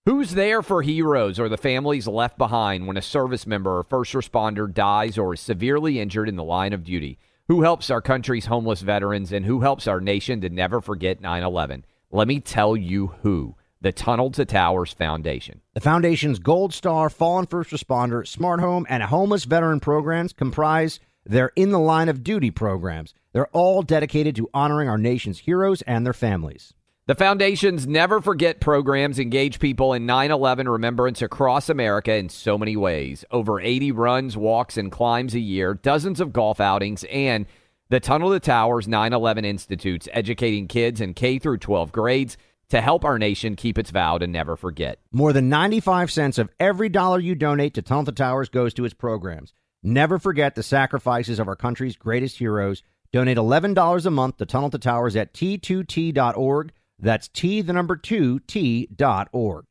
Who's 0.06 0.36
there 0.36 0.62
for 0.62 0.84
heroes 0.84 1.40
or 1.40 1.50
the 1.50 1.58
families 1.58 2.06
left 2.06 2.38
behind 2.38 2.86
when 2.86 2.98
a 2.98 3.02
service 3.02 3.48
member 3.48 3.80
or 3.80 3.84
first 3.84 4.14
responder 4.14 4.72
dies 4.72 5.18
or 5.18 5.34
is 5.34 5.42
severely 5.42 6.00
injured 6.00 6.30
in 6.30 6.36
the 6.36 6.44
line 6.44 6.72
of 6.72 6.84
duty? 6.84 7.18
Who 7.48 7.64
helps 7.64 7.90
our 7.90 8.02
country's 8.02 8.46
homeless 8.46 8.82
veterans 8.82 9.32
and 9.32 9.44
who 9.44 9.62
helps 9.62 9.88
our 9.88 10.02
nation 10.02 10.40
to 10.42 10.50
never 10.50 10.80
forget 10.82 11.20
9 11.20 11.42
11? 11.42 11.84
Let 12.12 12.28
me 12.28 12.40
tell 12.40 12.78
you 12.78 13.08
who 13.24 13.56
the 13.86 13.92
Tunnel 13.92 14.32
to 14.32 14.46
Towers 14.46 14.94
Foundation. 14.94 15.62
The 15.76 15.80
Foundation's 15.80 16.40
Gold 16.40 16.74
Star, 16.74 17.08
Fallen 17.08 17.46
First 17.46 17.70
Responder, 17.70 18.28
Smart 18.28 18.60
Home, 18.60 18.88
and 18.90 19.04
Homeless 19.04 19.46
Veteran 19.46 19.80
programs 19.80 20.34
comprise 20.34 21.00
their 21.24 21.52
In 21.56 21.70
the 21.70 21.78
Line 21.78 22.10
of 22.10 22.24
Duty 22.24 22.50
programs. 22.50 23.14
They're 23.32 23.46
all 23.50 23.84
dedicated 23.84 24.36
to 24.38 24.50
honoring 24.56 24.90
our 24.90 24.98
nation's 24.98 25.38
heroes 25.38 25.84
and 25.84 26.04
their 26.04 26.14
families. 26.14 26.74
The 27.06 27.14
Foundation's 27.14 27.86
Never 27.86 28.22
Forget 28.22 28.60
programs 28.60 29.20
engage 29.20 29.60
people 29.60 29.94
in 29.94 30.08
9 30.08 30.32
11 30.32 30.68
remembrance 30.68 31.22
across 31.22 31.70
America 31.70 32.16
in 32.16 32.30
so 32.30 32.58
many 32.58 32.76
ways. 32.76 33.24
Over 33.30 33.62
80 33.62 33.92
runs, 33.92 34.36
walks, 34.36 34.78
and 34.78 34.92
climbs 34.92 35.36
a 35.36 35.40
year, 35.40 35.76
dozens 35.76 36.20
of 36.20 36.34
golf 36.34 36.60
outings, 36.60 37.04
and 37.04 37.46
the 37.90 38.00
Tunnel 38.00 38.32
to 38.32 38.40
Towers 38.40 38.88
9 38.88 39.14
11 39.14 39.46
Institutes, 39.46 40.10
educating 40.12 40.68
kids 40.68 41.02
in 41.02 41.14
K 41.14 41.38
through 41.38 41.60
12 41.60 41.92
grades 41.92 42.36
to 42.70 42.82
help 42.82 43.06
our 43.06 43.20
nation 43.20 43.56
keep 43.56 43.78
its 43.78 43.92
vow 43.92 44.18
to 44.18 44.28
never 44.28 44.56
forget. 44.56 45.00
More 45.12 45.34
than 45.34 45.50
95 45.50 46.12
cents 46.12 46.38
of 46.38 46.50
every 46.60 46.90
dollar 46.90 47.20
you 47.20 47.36
donate 47.36 47.74
to 47.76 47.82
Tunnel 47.82 48.06
to 48.06 48.12
Towers 48.12 48.50
goes 48.50 48.74
to 48.76 48.86
its 48.86 48.94
programs. 48.94 49.54
Never 49.84 50.18
forget 50.18 50.56
the 50.56 50.64
sacrifices 50.64 51.40
of 51.40 51.48
our 51.48 51.56
country's 51.56 51.96
greatest 51.96 52.38
heroes. 52.40 52.82
Donate 53.12 53.38
$11 53.38 54.06
a 54.06 54.10
month 54.10 54.38
to 54.38 54.46
Tunnel 54.46 54.72
to 54.72 54.80
Towers 54.80 55.16
at 55.16 55.34
t2t.org. 55.34 56.72
That's 56.98 57.28
T, 57.28 57.62
the 57.62 57.74
number 57.74 57.96
two, 57.96 58.40
T.org. 58.40 59.66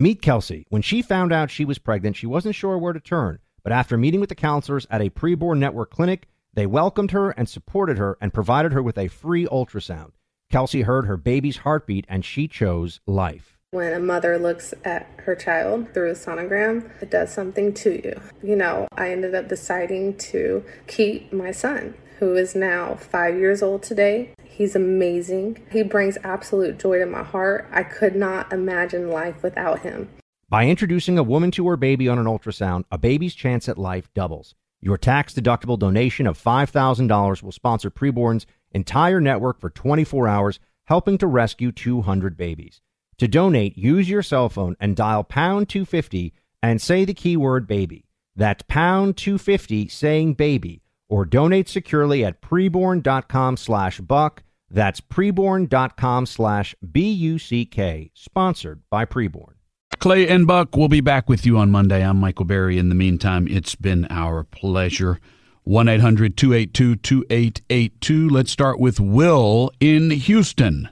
Meet 0.00 0.22
Kelsey. 0.22 0.66
When 0.68 0.82
she 0.82 1.02
found 1.02 1.32
out 1.32 1.50
she 1.50 1.64
was 1.64 1.78
pregnant, 1.78 2.16
she 2.16 2.26
wasn't 2.26 2.56
sure 2.56 2.76
where 2.76 2.92
to 2.92 3.00
turn. 3.00 3.38
But 3.62 3.72
after 3.72 3.96
meeting 3.96 4.20
with 4.20 4.28
the 4.28 4.34
counselors 4.34 4.86
at 4.90 5.00
a 5.00 5.10
preborn 5.10 5.58
network 5.58 5.90
clinic, 5.90 6.28
they 6.52 6.66
welcomed 6.66 7.12
her 7.12 7.30
and 7.30 7.48
supported 7.48 7.96
her 7.98 8.18
and 8.20 8.34
provided 8.34 8.72
her 8.72 8.82
with 8.82 8.98
a 8.98 9.08
free 9.08 9.46
ultrasound. 9.46 10.12
Kelsey 10.54 10.82
heard 10.82 11.06
her 11.06 11.16
baby's 11.16 11.56
heartbeat 11.56 12.04
and 12.08 12.24
she 12.24 12.46
chose 12.46 13.00
life. 13.08 13.58
When 13.72 13.92
a 13.92 13.98
mother 13.98 14.38
looks 14.38 14.72
at 14.84 15.08
her 15.24 15.34
child 15.34 15.92
through 15.92 16.12
a 16.12 16.14
sonogram, 16.14 16.88
it 17.02 17.10
does 17.10 17.34
something 17.34 17.74
to 17.74 17.90
you. 17.90 18.20
You 18.40 18.54
know, 18.54 18.86
I 18.96 19.10
ended 19.10 19.34
up 19.34 19.48
deciding 19.48 20.16
to 20.18 20.64
keep 20.86 21.32
my 21.32 21.50
son, 21.50 21.94
who 22.20 22.36
is 22.36 22.54
now 22.54 22.94
five 22.94 23.36
years 23.36 23.64
old 23.64 23.82
today. 23.82 24.30
He's 24.44 24.76
amazing. 24.76 25.60
He 25.72 25.82
brings 25.82 26.18
absolute 26.22 26.78
joy 26.78 27.00
to 27.00 27.06
my 27.06 27.24
heart. 27.24 27.68
I 27.72 27.82
could 27.82 28.14
not 28.14 28.52
imagine 28.52 29.10
life 29.10 29.42
without 29.42 29.80
him. 29.80 30.08
By 30.48 30.68
introducing 30.68 31.18
a 31.18 31.24
woman 31.24 31.50
to 31.50 31.66
her 31.66 31.76
baby 31.76 32.08
on 32.08 32.20
an 32.20 32.26
ultrasound, 32.26 32.84
a 32.92 32.98
baby's 32.98 33.34
chance 33.34 33.68
at 33.68 33.76
life 33.76 34.08
doubles. 34.14 34.54
Your 34.80 34.98
tax 34.98 35.32
deductible 35.32 35.78
donation 35.78 36.26
of 36.26 36.38
$5,000 36.40 37.42
will 37.42 37.52
sponsor 37.52 37.90
preborn's 37.90 38.46
entire 38.74 39.20
network 39.20 39.60
for 39.60 39.70
24 39.70 40.28
hours, 40.28 40.60
helping 40.84 41.16
to 41.18 41.26
rescue 41.26 41.72
200 41.72 42.36
babies. 42.36 42.80
To 43.18 43.28
donate, 43.28 43.78
use 43.78 44.08
your 44.10 44.22
cell 44.22 44.48
phone 44.48 44.76
and 44.80 44.96
dial 44.96 45.24
pound 45.24 45.68
250 45.68 46.34
and 46.62 46.80
say 46.82 47.04
the 47.04 47.14
keyword 47.14 47.66
baby. 47.66 48.06
That's 48.36 48.64
pound 48.66 49.16
250 49.16 49.88
saying 49.88 50.34
baby 50.34 50.82
or 51.08 51.24
donate 51.24 51.68
securely 51.68 52.24
at 52.24 52.40
preborn.com 52.42 53.56
slash 53.56 54.00
buck. 54.00 54.42
That's 54.70 55.00
preborn.com 55.00 56.26
slash 56.26 56.74
B-U-C-K, 56.90 58.10
sponsored 58.14 58.82
by 58.90 59.04
Preborn. 59.04 59.54
Clay 60.00 60.28
and 60.28 60.46
Buck 60.46 60.76
will 60.76 60.88
be 60.88 61.00
back 61.00 61.28
with 61.28 61.46
you 61.46 61.56
on 61.56 61.70
Monday. 61.70 62.04
I'm 62.04 62.18
Michael 62.18 62.44
Berry. 62.44 62.78
In 62.78 62.88
the 62.88 62.94
meantime, 62.94 63.46
it's 63.48 63.74
been 63.74 64.06
our 64.10 64.42
pleasure. 64.42 65.20
1 65.64 65.88
800 65.88 66.36
282 66.36 66.96
2882. 66.96 68.28
Let's 68.28 68.50
start 68.50 68.78
with 68.78 69.00
Will 69.00 69.70
in 69.80 70.10
Houston. 70.10 70.90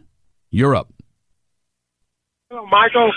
You're 0.51 0.75
up. 0.75 0.89
Hello, 2.51 2.67
Michael. 2.67 3.13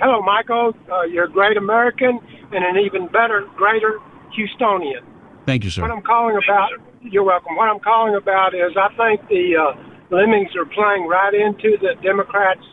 Hello, 0.00 0.22
Michael. 0.22 0.72
Uh, 0.90 1.02
you're 1.02 1.24
a 1.24 1.30
great 1.30 1.58
American 1.58 2.20
and 2.52 2.64
an 2.64 2.82
even 2.82 3.06
better, 3.08 3.46
greater 3.54 3.98
Houstonian. 4.36 5.04
Thank 5.46 5.64
you, 5.64 5.70
sir. 5.70 5.82
What 5.82 5.90
I'm 5.90 6.02
calling 6.02 6.36
about, 6.42 6.70
you're 7.02 7.22
welcome. 7.22 7.54
What 7.56 7.68
I'm 7.68 7.80
calling 7.80 8.14
about 8.14 8.54
is 8.54 8.72
I 8.76 8.88
think 8.96 9.28
the 9.28 9.56
uh, 9.56 9.94
Lemmings 10.10 10.56
are 10.56 10.64
playing 10.64 11.06
right 11.06 11.34
into 11.34 11.76
the 11.80 12.00
Democrats' 12.02 12.64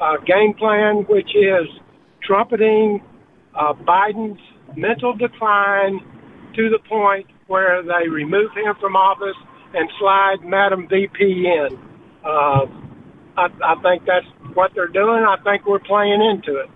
uh, 0.00 0.16
game 0.26 0.52
plan, 0.52 1.06
which 1.08 1.34
is 1.34 1.66
trumpeting 2.22 3.02
uh, 3.54 3.72
Biden's 3.72 4.40
mental 4.76 5.14
decline 5.14 6.00
to 6.56 6.68
the 6.68 6.78
point 6.86 7.26
where 7.50 7.82
they 7.82 8.08
remove 8.08 8.52
him 8.52 8.74
from 8.80 8.94
office 8.94 9.36
and 9.74 9.90
slide 9.98 10.36
Madam 10.44 10.86
VP 10.88 11.18
in. 11.20 11.76
Uh, 12.24 12.66
I, 13.36 13.48
I 13.64 13.74
think 13.82 14.04
that's 14.06 14.26
what 14.54 14.70
they're 14.72 14.86
doing. 14.86 15.24
I 15.24 15.36
think 15.42 15.66
we're 15.66 15.80
playing 15.80 16.22
into 16.22 16.60
it. 16.60 16.70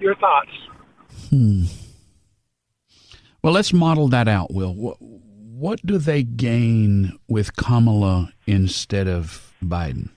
Your 0.00 0.14
thoughts? 0.14 0.50
Hmm. 1.28 1.64
Well, 3.42 3.52
let's 3.52 3.74
model 3.74 4.08
that 4.08 4.26
out, 4.26 4.50
Will. 4.54 4.74
What, 4.74 4.96
what 5.00 5.84
do 5.84 5.98
they 5.98 6.22
gain 6.22 7.18
with 7.28 7.56
Kamala 7.56 8.32
instead 8.46 9.06
of 9.06 9.52
Biden? 9.62 10.08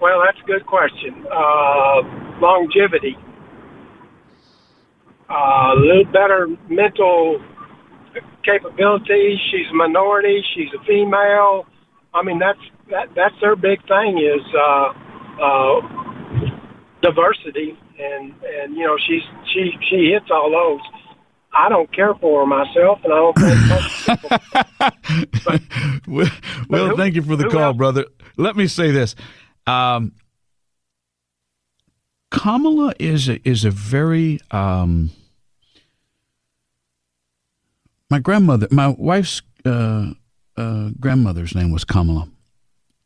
Well, 0.00 0.20
that's 0.24 0.38
a 0.42 0.46
good 0.46 0.66
question. 0.66 1.24
Uh, 1.32 2.02
longevity, 2.40 3.16
a 5.28 5.74
little 5.76 6.04
better 6.12 6.48
mental 6.68 7.40
capabilities. 8.44 9.38
She's 9.50 9.66
a 9.70 9.74
minority. 9.74 10.42
She's 10.54 10.68
a 10.78 10.84
female. 10.84 11.66
I 12.14 12.22
mean, 12.22 12.38
that's 12.38 12.58
that. 12.90 13.08
That's 13.14 13.34
their 13.40 13.56
big 13.56 13.80
thing 13.86 14.18
is 14.18 14.42
uh, 14.54 14.92
uh, 15.42 15.80
diversity, 17.02 17.76
and 17.98 18.32
and 18.42 18.76
you 18.76 18.86
know 18.86 18.96
she's 19.06 19.22
she 19.52 19.72
she 19.90 20.12
hits 20.12 20.30
all 20.30 20.50
those. 20.50 20.80
I 21.52 21.68
don't 21.68 21.90
care 21.94 22.14
for 22.14 22.40
her 22.40 22.46
myself, 22.46 23.00
and 23.04 23.12
I 23.12 23.16
don't 23.16 23.36
think. 23.38 23.58
but, 25.44 25.62
well, 26.06 26.30
well 26.68 26.88
who, 26.90 26.96
thank 26.96 27.14
you 27.14 27.22
for 27.22 27.36
the 27.36 27.48
call, 27.48 27.60
else? 27.60 27.76
brother. 27.76 28.04
Let 28.36 28.56
me 28.56 28.66
say 28.66 28.90
this: 28.90 29.14
um, 29.66 30.12
Kamala 32.36 32.92
is 32.98 33.30
a, 33.30 33.48
is 33.48 33.64
a 33.64 33.70
very 33.70 34.40
um, 34.50 35.10
my 38.10 38.18
grandmother, 38.18 38.68
my 38.70 38.88
wife's 38.88 39.40
uh, 39.64 40.12
uh, 40.54 40.90
grandmother's 41.00 41.54
name 41.54 41.72
was 41.72 41.84
Kamala. 41.84 42.28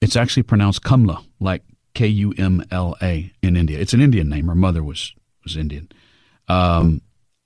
It's 0.00 0.16
actually 0.16 0.42
pronounced 0.42 0.82
Kamla, 0.82 1.24
like 1.38 1.62
K 1.94 2.08
U 2.08 2.34
M 2.38 2.64
L 2.72 2.96
A 3.00 3.32
in 3.40 3.56
India. 3.56 3.78
It's 3.78 3.92
an 3.92 4.00
Indian 4.00 4.28
name. 4.28 4.48
Her 4.48 4.54
mother 4.56 4.82
was 4.82 5.14
was 5.44 5.56
Indian, 5.56 5.88
um, 6.48 7.00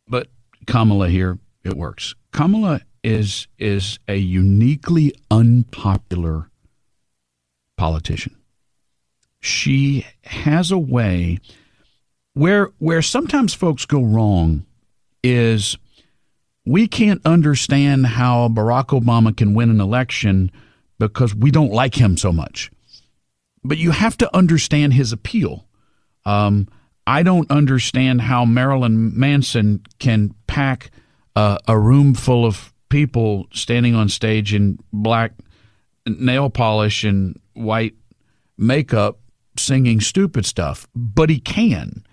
but 0.09 0.29
Kamala 0.67 1.11
here 1.11 1.39
it 1.65 1.75
works. 1.75 2.15
Kamala 2.33 2.81
is 3.03 3.47
is 3.59 3.99
a 4.09 4.17
uniquely 4.17 5.13
unpopular 5.31 6.49
politician. 7.77 8.37
She 9.41 10.07
has 10.23 10.71
a 10.71 10.79
way 10.79 11.41
where 12.35 12.71
where 12.79 13.03
sometimes 13.03 13.55
folks 13.55 13.87
go 13.87 14.03
wrong 14.03 14.67
is 15.23 15.79
we 16.67 16.87
can't 16.87 17.21
understand 17.25 18.07
how 18.07 18.49
Barack 18.49 18.89
Obama 18.89 19.37
can 19.37 19.55
win 19.55 19.71
an 19.71 19.81
election 19.81 20.51
because 20.99 21.35
we 21.35 21.51
don't 21.51 21.73
like 21.73 21.95
him 21.95 22.17
so 22.17 22.33
much. 22.33 22.71
But 23.63 23.79
you 23.79 23.93
have 23.93 24.17
to 24.19 24.37
understand 24.37 24.93
his 24.93 25.13
appeal. 25.13 25.67
Um, 26.25 26.69
I 27.07 27.23
don't 27.23 27.51
understand 27.51 28.23
how 28.23 28.45
Marilyn 28.45 29.19
Manson 29.19 29.85
can 29.99 30.35
pack 30.47 30.91
uh, 31.37 31.59
a 31.67 31.79
room 31.79 32.15
full 32.15 32.47
of 32.47 32.73
people 32.89 33.47
standing 33.53 33.95
on 33.95 34.09
stage 34.09 34.55
in 34.55 34.79
black 34.93 35.33
nail 36.07 36.49
polish 36.51 37.05
and 37.05 37.39
white 37.55 37.95
makeup 38.57 39.19
singing 39.59 40.01
stupid 40.01 40.47
stuff, 40.47 40.87
but 40.95 41.31
he 41.31 41.41
can. 41.41 42.05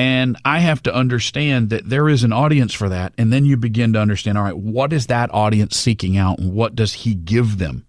And 0.00 0.38
I 0.46 0.60
have 0.60 0.82
to 0.84 0.94
understand 0.94 1.68
that 1.68 1.86
there 1.86 2.08
is 2.08 2.24
an 2.24 2.32
audience 2.32 2.72
for 2.72 2.88
that. 2.88 3.12
And 3.18 3.30
then 3.30 3.44
you 3.44 3.58
begin 3.58 3.92
to 3.92 4.00
understand 4.00 4.38
all 4.38 4.44
right, 4.44 4.56
what 4.56 4.94
is 4.94 5.08
that 5.08 5.28
audience 5.34 5.76
seeking 5.76 6.16
out 6.16 6.38
and 6.38 6.54
what 6.54 6.74
does 6.74 6.94
he 6.94 7.14
give 7.14 7.58
them? 7.58 7.84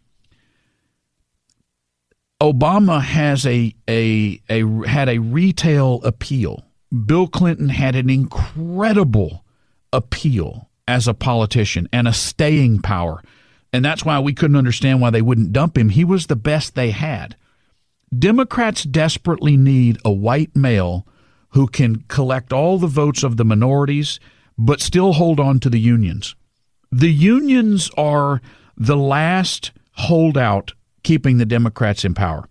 Obama 2.41 3.01
has 3.01 3.45
a, 3.45 3.73
a, 3.87 4.41
a 4.49 4.61
had 4.85 5.07
a 5.07 5.19
retail 5.19 6.01
appeal. 6.03 6.65
Bill 7.05 7.29
Clinton 7.29 7.69
had 7.69 7.95
an 7.95 8.09
incredible 8.09 9.45
appeal 9.93 10.69
as 10.89 11.07
a 11.07 11.13
politician 11.13 11.87
and 11.93 12.09
a 12.09 12.13
staying 12.13 12.81
power. 12.81 13.23
And 13.71 13.85
that's 13.85 14.03
why 14.03 14.19
we 14.19 14.33
couldn't 14.33 14.57
understand 14.57 14.99
why 14.99 15.11
they 15.11 15.21
wouldn't 15.21 15.53
dump 15.53 15.77
him. 15.77 15.87
He 15.87 16.03
was 16.03 16.27
the 16.27 16.35
best 16.35 16.75
they 16.75 16.91
had. 16.91 17.37
Democrats 18.13 18.83
desperately 18.83 19.55
need 19.55 19.97
a 20.03 20.11
white 20.11 20.53
male 20.57 21.07
who 21.51 21.67
can 21.67 22.03
collect 22.07 22.53
all 22.53 22.77
the 22.77 22.87
votes 22.87 23.23
of 23.23 23.37
the 23.37 23.45
minorities 23.45 24.19
but 24.57 24.81
still 24.81 25.13
hold 25.13 25.39
on 25.39 25.59
to 25.59 25.69
the 25.69 25.79
unions. 25.79 26.35
The 26.91 27.11
unions 27.11 27.89
are 27.97 28.41
the 28.77 28.97
last 28.97 29.71
holdout 29.93 30.73
keeping 31.03 31.37
the 31.37 31.45
Democrats 31.45 32.05
in 32.05 32.13
power. 32.13 32.47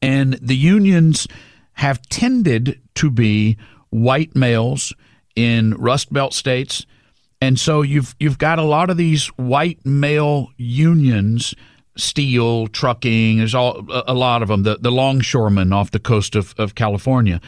And 0.00 0.34
the 0.34 0.56
unions 0.56 1.28
have 1.74 2.02
tended 2.08 2.80
to 2.96 3.10
be 3.10 3.56
white 3.90 4.34
males 4.34 4.92
in 5.36 5.74
Rust 5.74 6.12
Belt 6.12 6.34
states. 6.34 6.86
And 7.40 7.58
so 7.58 7.82
you've 7.82 8.14
you've 8.18 8.38
got 8.38 8.58
a 8.58 8.64
lot 8.64 8.90
of 8.90 8.96
these 8.96 9.28
white 9.36 9.84
male 9.86 10.50
unions, 10.56 11.54
steel, 11.96 12.66
trucking, 12.68 13.38
there's 13.38 13.54
all 13.54 13.86
a 14.06 14.14
lot 14.14 14.42
of 14.42 14.48
them, 14.48 14.64
the, 14.64 14.78
the 14.80 14.90
longshoremen 14.90 15.72
off 15.72 15.90
the 15.90 15.98
coast 15.98 16.34
of, 16.34 16.54
of 16.58 16.74
California 16.74 17.40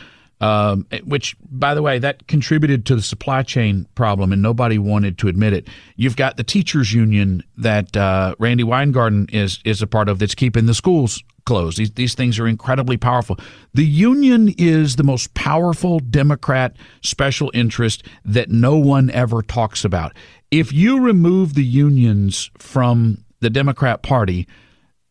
um, 0.45 0.87
which, 1.05 1.35
by 1.51 1.75
the 1.75 1.81
way, 1.81 1.99
that 1.99 2.27
contributed 2.27 2.85
to 2.85 2.95
the 2.95 3.01
supply 3.01 3.43
chain 3.43 3.87
problem, 3.95 4.31
and 4.31 4.43
nobody 4.43 4.77
wanted 4.77 5.17
to 5.17 5.29
admit 5.29 5.55
it. 5.55 5.69
You've 5.97 6.17
got 6.17 6.37
the 6.37 6.45
teachers' 6.45 6.93
union 6.93 7.43
that 7.57 7.97
uh, 7.97 8.35
Randi 8.39 8.63
Weingarten 8.63 9.27
is 9.33 9.61
is 9.65 9.81
a 9.81 9.87
part 9.87 10.11
of 10.11 10.19
that's 10.19 10.35
keeping 10.35 10.67
the 10.67 10.75
schools 10.75 11.25
closed. 11.47 11.79
These 11.79 11.93
these 11.93 12.15
things 12.15 12.39
are 12.39 12.47
incredibly 12.47 12.99
powerful. 12.99 13.39
The 13.73 13.87
union 13.87 14.53
is 14.59 14.97
the 14.97 15.03
most 15.03 15.33
powerful 15.33 15.99
Democrat 15.99 16.77
special 17.01 17.51
interest 17.55 18.03
that 18.27 18.51
no 18.51 18.77
one 18.77 19.09
ever 19.13 19.41
talks 19.41 19.83
about. 19.83 20.13
If 20.51 20.75
you 20.75 21.01
remove 21.01 21.55
the 21.55 21.65
unions 21.65 22.51
from 22.59 23.25
the 23.41 23.49
Democrat 23.49 24.03
Party, 24.03 24.47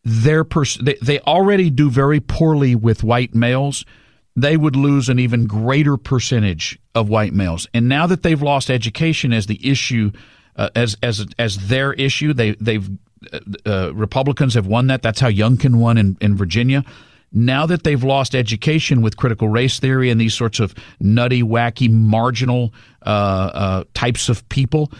their 0.04 0.44
pers- 0.44 0.78
they, 0.80 0.94
they 1.02 1.18
already 1.20 1.70
do 1.70 1.90
very 1.90 2.20
poorly 2.20 2.76
with 2.76 3.02
white 3.02 3.34
males 3.34 3.84
they 4.36 4.56
would 4.56 4.76
lose 4.76 5.08
an 5.08 5.18
even 5.18 5.46
greater 5.46 5.96
percentage 5.96 6.78
of 6.94 7.08
white 7.08 7.32
males. 7.32 7.68
And 7.72 7.88
now 7.88 8.06
that 8.06 8.22
they've 8.22 8.42
lost 8.42 8.70
education 8.70 9.32
as 9.32 9.46
the 9.46 9.60
issue, 9.68 10.10
uh, 10.56 10.70
as 10.74 10.96
as 11.02 11.26
as 11.38 11.68
their 11.68 11.92
issue, 11.92 12.32
they 12.32 12.52
they've 12.52 12.88
uh, 13.32 13.38
uh, 13.66 13.94
Republicans 13.94 14.54
have 14.54 14.66
won 14.66 14.88
that. 14.88 15.02
That's 15.02 15.20
how 15.20 15.30
Youngkin 15.30 15.76
won 15.76 15.98
in, 15.98 16.16
in 16.20 16.36
Virginia. 16.36 16.84
Now 17.32 17.66
that 17.66 17.82
they've 17.82 18.02
lost 18.02 18.34
education 18.34 19.02
with 19.02 19.16
critical 19.16 19.48
race 19.48 19.80
theory 19.80 20.10
and 20.10 20.20
these 20.20 20.34
sorts 20.34 20.60
of 20.60 20.74
nutty, 21.00 21.42
wacky, 21.42 21.90
marginal 21.90 22.72
uh, 23.04 23.08
uh, 23.08 23.84
types 23.92 24.28
of 24.28 24.48
people, 24.48 24.92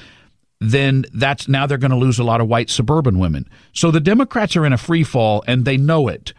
then 0.61 1.05
that's 1.14 1.47
now 1.47 1.66
they're 1.66 1.79
going 1.79 1.92
to 1.92 1.97
lose 1.97 2.18
a 2.18 2.25
lot 2.25 2.40
of 2.40 2.49
white 2.49 2.70
suburban 2.70 3.18
women. 3.18 3.49
So 3.73 3.90
the 3.90 4.01
Democrats 4.01 4.57
are 4.57 4.66
in 4.66 4.73
a 4.73 4.79
free 4.79 5.05
fall, 5.05 5.44
and 5.47 5.64
they 5.64 5.77
know 5.77 6.09
it. 6.09 6.33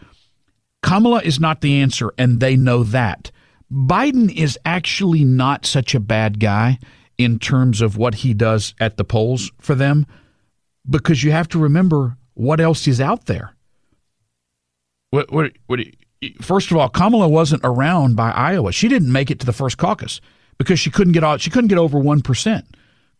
Kamala 0.86 1.20
is 1.24 1.40
not 1.40 1.62
the 1.62 1.80
answer, 1.80 2.12
and 2.16 2.38
they 2.38 2.54
know 2.54 2.84
that. 2.84 3.32
Biden 3.72 4.32
is 4.32 4.56
actually 4.64 5.24
not 5.24 5.66
such 5.66 5.96
a 5.96 6.00
bad 6.00 6.38
guy 6.38 6.78
in 7.18 7.40
terms 7.40 7.80
of 7.80 7.96
what 7.96 8.14
he 8.14 8.32
does 8.32 8.72
at 8.78 8.96
the 8.96 9.02
polls 9.02 9.50
for 9.58 9.74
them 9.74 10.06
because 10.88 11.24
you 11.24 11.32
have 11.32 11.48
to 11.48 11.58
remember 11.58 12.16
what 12.34 12.60
else 12.60 12.86
is 12.86 13.00
out 13.00 13.26
there. 13.26 13.56
What, 15.10 15.32
what, 15.32 15.52
what, 15.66 15.80
first 16.40 16.70
of 16.70 16.76
all, 16.76 16.88
Kamala 16.88 17.26
wasn't 17.26 17.62
around 17.64 18.14
by 18.14 18.30
Iowa. 18.30 18.70
She 18.70 18.86
didn't 18.86 19.10
make 19.10 19.28
it 19.28 19.40
to 19.40 19.46
the 19.46 19.52
first 19.52 19.78
caucus 19.78 20.20
because 20.56 20.78
she 20.78 20.92
couldn't 20.92 21.14
get 21.14 21.24
out, 21.24 21.40
she 21.40 21.50
couldn't 21.50 21.68
get 21.68 21.78
over 21.78 21.98
1%. 21.98 22.62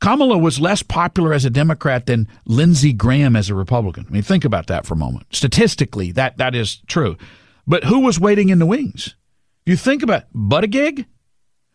Kamala 0.00 0.38
was 0.38 0.60
less 0.60 0.84
popular 0.84 1.32
as 1.32 1.44
a 1.44 1.50
Democrat 1.50 2.06
than 2.06 2.28
Lindsey 2.44 2.92
Graham 2.92 3.34
as 3.34 3.50
a 3.50 3.56
Republican. 3.56 4.06
I 4.08 4.12
mean, 4.12 4.22
think 4.22 4.44
about 4.44 4.68
that 4.68 4.86
for 4.86 4.94
a 4.94 4.96
moment. 4.96 5.26
Statistically, 5.34 6.12
that, 6.12 6.36
that 6.36 6.54
is 6.54 6.76
true. 6.86 7.16
But 7.66 7.84
who 7.84 8.00
was 8.00 8.20
waiting 8.20 8.48
in 8.48 8.58
the 8.58 8.66
wings? 8.66 9.14
You 9.64 9.76
think 9.76 10.02
about 10.02 10.32
Buttigieg. 10.32 11.06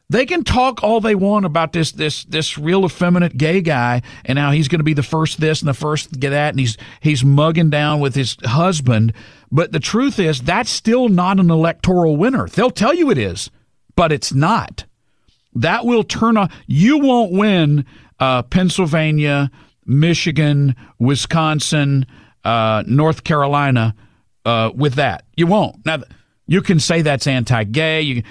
They 0.09 0.25
can 0.25 0.43
talk 0.43 0.83
all 0.83 0.99
they 0.99 1.15
want 1.15 1.45
about 1.45 1.71
this 1.71 1.93
this 1.93 2.25
this 2.25 2.57
real 2.57 2.83
effeminate 2.83 3.37
gay 3.37 3.61
guy 3.61 4.01
and 4.25 4.37
how 4.37 4.51
he's 4.51 4.67
going 4.67 4.79
to 4.79 4.83
be 4.83 4.93
the 4.93 5.03
first 5.03 5.39
this 5.39 5.61
and 5.61 5.69
the 5.69 5.73
first 5.73 6.19
that 6.19 6.33
and 6.49 6.59
he's 6.59 6.77
he's 6.99 7.23
mugging 7.23 7.69
down 7.69 8.01
with 8.01 8.15
his 8.15 8.35
husband. 8.43 9.13
But 9.51 9.71
the 9.71 9.79
truth 9.79 10.19
is 10.19 10.41
that's 10.41 10.69
still 10.69 11.07
not 11.07 11.39
an 11.39 11.49
electoral 11.49 12.17
winner. 12.17 12.47
They'll 12.47 12.71
tell 12.71 12.93
you 12.93 13.09
it 13.09 13.17
is, 13.17 13.51
but 13.95 14.11
it's 14.11 14.33
not. 14.33 14.85
That 15.53 15.85
will 15.85 16.03
turn 16.03 16.35
on. 16.35 16.49
You 16.67 16.97
won't 16.99 17.31
win 17.31 17.85
uh, 18.19 18.43
Pennsylvania, 18.43 19.49
Michigan, 19.85 20.75
Wisconsin, 20.99 22.05
uh, 22.43 22.83
North 22.85 23.23
Carolina 23.23 23.95
uh, 24.45 24.71
with 24.75 24.95
that. 24.95 25.25
You 25.35 25.47
won't. 25.47 25.85
Now 25.85 26.03
you 26.47 26.61
can 26.61 26.79
say 26.79 27.01
that's 27.01 27.27
anti-gay. 27.27 28.01
You, 28.01 28.23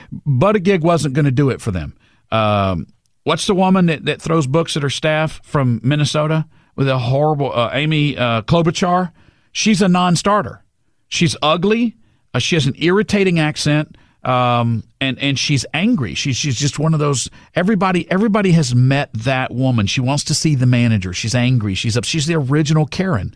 gig 0.62 0.82
wasn't 0.82 1.14
going 1.14 1.24
to 1.24 1.30
do 1.30 1.50
it 1.50 1.60
for 1.60 1.70
them. 1.70 1.96
Um, 2.30 2.86
what's 3.24 3.46
the 3.46 3.54
woman 3.54 3.86
that, 3.86 4.04
that 4.04 4.20
throws 4.20 4.46
books 4.46 4.76
at 4.76 4.82
her 4.82 4.90
staff 4.90 5.40
from 5.44 5.80
Minnesota 5.82 6.46
with 6.76 6.88
a 6.88 6.98
horrible 6.98 7.52
uh, 7.52 7.70
Amy 7.72 8.16
uh, 8.16 8.42
Klobuchar? 8.42 9.12
She's 9.52 9.82
a 9.82 9.88
non-starter. 9.88 10.62
She's 11.08 11.36
ugly. 11.42 11.96
Uh, 12.34 12.38
she 12.38 12.56
has 12.56 12.66
an 12.66 12.74
irritating 12.76 13.38
accent. 13.38 13.96
Um, 14.22 14.84
and 15.00 15.18
and 15.18 15.38
she's 15.38 15.64
angry. 15.72 16.14
She's 16.14 16.36
she's 16.36 16.58
just 16.58 16.78
one 16.78 16.92
of 16.92 17.00
those. 17.00 17.30
Everybody 17.54 18.10
everybody 18.10 18.52
has 18.52 18.74
met 18.74 19.10
that 19.14 19.50
woman. 19.50 19.86
She 19.86 20.02
wants 20.02 20.24
to 20.24 20.34
see 20.34 20.54
the 20.54 20.66
manager. 20.66 21.14
She's 21.14 21.34
angry. 21.34 21.74
She's 21.74 21.96
up. 21.96 22.04
She's 22.04 22.26
the 22.26 22.34
original 22.34 22.84
Karen. 22.84 23.34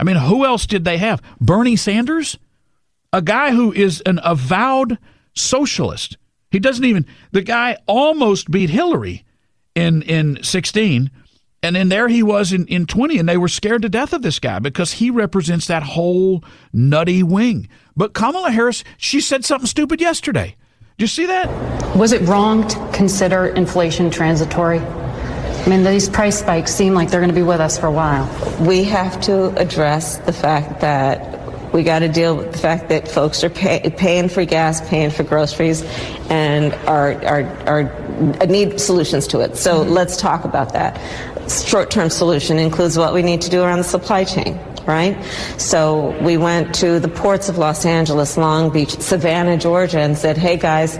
I 0.00 0.04
mean, 0.04 0.16
who 0.16 0.44
else 0.44 0.66
did 0.66 0.84
they 0.84 0.98
have? 0.98 1.22
Bernie 1.40 1.76
Sanders 1.76 2.38
a 3.12 3.22
guy 3.22 3.52
who 3.52 3.72
is 3.72 4.00
an 4.06 4.20
avowed 4.22 4.98
socialist. 5.34 6.16
He 6.50 6.58
doesn't 6.58 6.84
even 6.84 7.06
the 7.32 7.42
guy 7.42 7.76
almost 7.86 8.50
beat 8.50 8.70
Hillary 8.70 9.24
in 9.74 10.02
in 10.02 10.42
16 10.42 11.10
and 11.62 11.76
then 11.76 11.90
there 11.90 12.08
he 12.08 12.22
was 12.22 12.52
in, 12.52 12.66
in 12.66 12.86
20 12.86 13.18
and 13.18 13.28
they 13.28 13.36
were 13.36 13.48
scared 13.48 13.82
to 13.82 13.88
death 13.88 14.12
of 14.12 14.22
this 14.22 14.38
guy 14.38 14.58
because 14.58 14.94
he 14.94 15.10
represents 15.10 15.66
that 15.66 15.82
whole 15.82 16.42
nutty 16.72 17.22
wing. 17.22 17.68
But 17.96 18.14
Kamala 18.14 18.50
Harris, 18.50 18.82
she 18.96 19.20
said 19.20 19.44
something 19.44 19.66
stupid 19.66 20.00
yesterday. 20.00 20.56
Did 20.96 21.04
you 21.04 21.06
see 21.06 21.26
that? 21.26 21.96
Was 21.96 22.12
it 22.12 22.22
wrong 22.22 22.66
to 22.66 22.90
consider 22.92 23.48
inflation 23.48 24.10
transitory? 24.10 24.80
I 25.70 25.76
mean, 25.76 25.84
these 25.84 26.08
price 26.08 26.40
spikes 26.40 26.74
seem 26.74 26.94
like 26.94 27.10
they're 27.10 27.20
going 27.20 27.30
to 27.30 27.40
be 27.40 27.44
with 27.44 27.60
us 27.60 27.78
for 27.78 27.86
a 27.86 27.92
while. 27.92 28.26
We 28.58 28.82
have 28.84 29.20
to 29.20 29.56
address 29.56 30.16
the 30.18 30.32
fact 30.32 30.80
that 30.80 31.72
we 31.72 31.84
got 31.84 32.00
to 32.00 32.08
deal 32.08 32.36
with 32.36 32.50
the 32.50 32.58
fact 32.58 32.88
that 32.88 33.06
folks 33.06 33.44
are 33.44 33.50
pay, 33.50 33.88
paying 33.96 34.28
for 34.28 34.44
gas, 34.44 34.80
paying 34.88 35.10
for 35.10 35.22
groceries, 35.22 35.84
and 36.28 36.74
are, 36.88 37.12
are, 37.24 37.44
are 37.68 38.46
need 38.46 38.80
solutions 38.80 39.28
to 39.28 39.42
it. 39.42 39.56
So 39.56 39.84
mm-hmm. 39.84 39.92
let's 39.92 40.16
talk 40.16 40.44
about 40.44 40.72
that. 40.72 41.00
Short-term 41.48 42.10
solution 42.10 42.58
includes 42.58 42.98
what 42.98 43.14
we 43.14 43.22
need 43.22 43.40
to 43.42 43.48
do 43.48 43.62
around 43.62 43.78
the 43.78 43.84
supply 43.84 44.24
chain 44.24 44.58
right? 44.86 45.22
So 45.58 46.18
we 46.22 46.36
went 46.36 46.74
to 46.76 46.98
the 46.98 47.06
ports 47.08 47.48
of 47.48 47.58
Los 47.58 47.84
Angeles, 47.84 48.36
Long 48.36 48.70
Beach, 48.70 48.90
Savannah, 48.98 49.56
Georgia, 49.56 50.00
and 50.00 50.18
said, 50.18 50.36
hey 50.36 50.56
guys, 50.56 50.98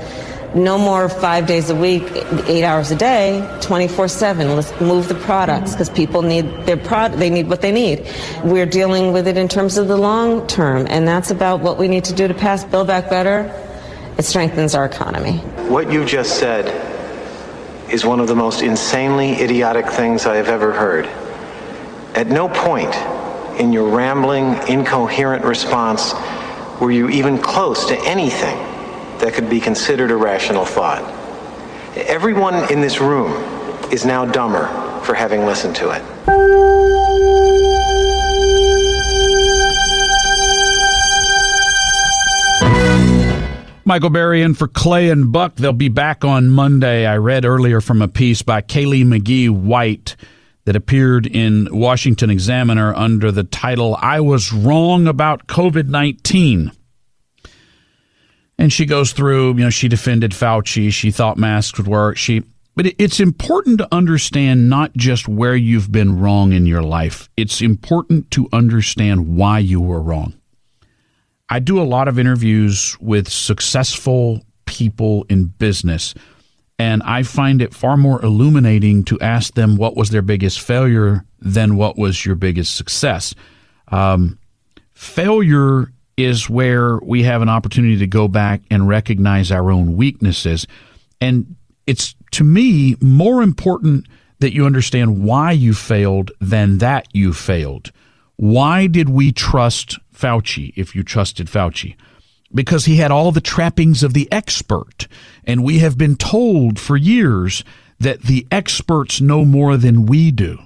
no 0.55 0.79
more 0.79 1.09
five 1.09 1.47
days 1.47 1.71
a 1.71 1.75
week, 1.75 2.03
eight 2.47 2.65
hours 2.65 2.91
a 2.91 2.97
day, 2.97 3.47
24 3.61 4.09
7. 4.09 4.57
Let's 4.57 4.81
move 4.81 5.09
the 5.09 5.15
products 5.15 5.73
because 5.73 5.89
people 5.91 6.23
need 6.23 6.45
their 6.67 6.77
product, 6.77 7.19
they 7.19 7.31
need 7.31 7.49
what 7.49 7.61
they 7.61 7.73
need. 7.73 8.07
We're 8.45 8.67
dealing 8.67 9.13
with 9.13 9.29
it 9.29 9.37
in 9.37 9.49
terms 9.49 9.79
of 9.79 9.89
the 9.89 9.97
long 9.97 10.47
term, 10.47 10.87
and 10.89 11.07
that's 11.07 11.31
about 11.31 11.61
what 11.61 11.79
we 11.79 11.89
need 11.89 12.05
to 12.05 12.15
do 12.15 12.27
to 12.29 12.35
pass 12.35 12.65
Build 12.65 12.87
Back 12.87 13.09
Better. 13.09 13.53
It 14.19 14.25
strengthens 14.25 14.75
our 14.75 14.85
economy. 14.85 15.39
What 15.69 15.91
you 15.93 16.05
just 16.05 16.39
said 16.39 16.69
is 17.91 18.05
one 18.05 18.21
of 18.21 18.29
the 18.29 18.37
most 18.37 18.63
insanely 18.63 19.33
idiotic 19.33 19.87
things 19.87 20.27
I 20.27 20.37
have 20.37 20.49
ever 20.49 20.73
heard. 20.73 21.07
At 22.15 22.27
no 22.27 22.49
point 22.49 22.95
in 23.61 23.73
your 23.73 23.89
rambling, 23.89 24.55
incoherent 24.69 25.45
response 25.45 26.13
were 26.81 26.91
you 26.91 27.09
even 27.09 27.39
close 27.39 27.87
to 27.87 27.99
anything 28.07 28.69
that 29.20 29.35
could 29.35 29.48
be 29.48 29.61
considered 29.61 30.11
a 30.11 30.16
rational 30.16 30.64
thought. 30.64 31.02
Everyone 31.96 32.70
in 32.72 32.80
this 32.80 33.00
room 33.00 33.33
is 33.92 34.04
now 34.04 34.24
dumber 34.24 34.66
for 35.04 35.14
having 35.14 35.44
listened 35.46 35.76
to 35.76 35.90
it. 35.90 36.02
Michael 43.90 44.11
Berry 44.11 44.42
in 44.42 44.54
for 44.54 44.68
Clay 44.68 45.11
and 45.11 45.33
Buck. 45.33 45.56
They'll 45.56 45.72
be 45.72 45.88
back 45.88 46.24
on 46.24 46.48
Monday. 46.48 47.06
I 47.06 47.16
read 47.16 47.44
earlier 47.44 47.80
from 47.80 48.02
a 48.02 48.06
piece 48.06 48.40
by 48.40 48.62
Kaylee 48.62 49.04
McGhee 49.04 49.50
White 49.50 50.14
that 50.64 50.76
appeared 50.76 51.26
in 51.26 51.66
Washington 51.72 52.30
Examiner 52.30 52.94
under 52.94 53.33
the 53.33 53.42
title 53.42 53.98
I 54.00 54.20
Was 54.20 54.52
Wrong 54.52 55.09
About 55.09 55.48
COVID 55.48 55.88
19. 55.88 56.70
And 58.61 58.70
she 58.70 58.85
goes 58.85 59.12
through, 59.12 59.55
you 59.55 59.64
know, 59.64 59.70
she 59.70 59.88
defended 59.88 60.33
Fauci. 60.33 60.92
She 60.92 61.11
thought 61.11 61.38
masks 61.38 61.79
would 61.79 61.88
work. 61.88 62.18
She, 62.18 62.42
but 62.77 62.92
it's 62.99 63.18
important 63.18 63.79
to 63.79 63.88
understand 63.90 64.68
not 64.68 64.94
just 64.94 65.27
where 65.27 65.57
you've 65.57 65.90
been 65.90 66.20
wrong 66.20 66.53
in 66.53 66.66
your 66.66 66.83
life. 66.83 67.31
It's 67.38 67.62
important 67.62 68.31
to 68.33 68.51
understand 68.53 69.35
why 69.35 69.61
you 69.61 69.81
were 69.81 70.03
wrong. 70.03 70.35
I 71.49 71.59
do 71.59 71.81
a 71.81 71.85
lot 71.85 72.07
of 72.07 72.18
interviews 72.18 72.99
with 73.01 73.33
successful 73.33 74.42
people 74.66 75.25
in 75.31 75.46
business, 75.46 76.12
and 76.79 77.03
I 77.05 77.23
find 77.23 77.62
it 77.62 77.73
far 77.73 77.96
more 77.96 78.23
illuminating 78.23 79.05
to 79.05 79.18
ask 79.20 79.55
them 79.55 79.77
what 79.77 79.96
was 79.96 80.11
their 80.11 80.23
biggest 80.23 80.61
failure 80.61 81.25
than 81.40 81.77
what 81.77 81.96
was 81.96 82.27
your 82.27 82.35
biggest 82.35 82.77
success. 82.77 83.35
Um, 83.88 84.38
failure 84.92 85.90
is 86.16 86.51
where 86.51 86.99
we 86.99 87.23
have 87.23 87.42
an 87.42 87.49
opportunity 87.49 87.99
to 87.99 88.07
go 88.07 88.29
back 88.29 88.61
and 88.70 88.88
recognize 88.88 89.51
our 89.51 89.70
own 89.70 89.96
weaknesses. 89.96 90.66
And 91.20 91.57
it's 91.87 92.14
to 92.33 92.44
me 92.44 92.96
more 93.01 93.42
important 93.42 94.07
that 94.40 94.55
you 94.55 94.66
understand 94.66 95.23
why 95.25 95.53
you 95.53 95.75
failed 95.75 96.31
than 96.40 96.79
that 96.79 97.07
you 97.12 97.33
failed. 97.33 97.92
Why 98.37 98.87
did 98.87 99.09
we 99.09 99.33
trust 99.33 99.99
Fauci 100.14 100.73
if 100.77 100.94
you 100.94 101.03
trusted 101.03 101.46
Fauci? 101.49 101.96
Because 102.53 102.87
he 102.87 102.96
had 102.96 103.11
all 103.11 103.33
the 103.33 103.40
trappings 103.40 104.03
of 104.03 104.14
the 104.14 104.31
expert. 104.33 105.07
And 105.44 105.62
we 105.62 105.79
have 105.81 105.99
been 105.99 106.16
told 106.16 106.79
for 106.79 106.96
years 106.96 107.64
that 107.99 108.23
the 108.23 108.46
experts 108.51 109.20
know 109.20 109.44
more 109.44 109.77
than 109.77 110.07
we 110.07 110.31
do. 110.31 110.59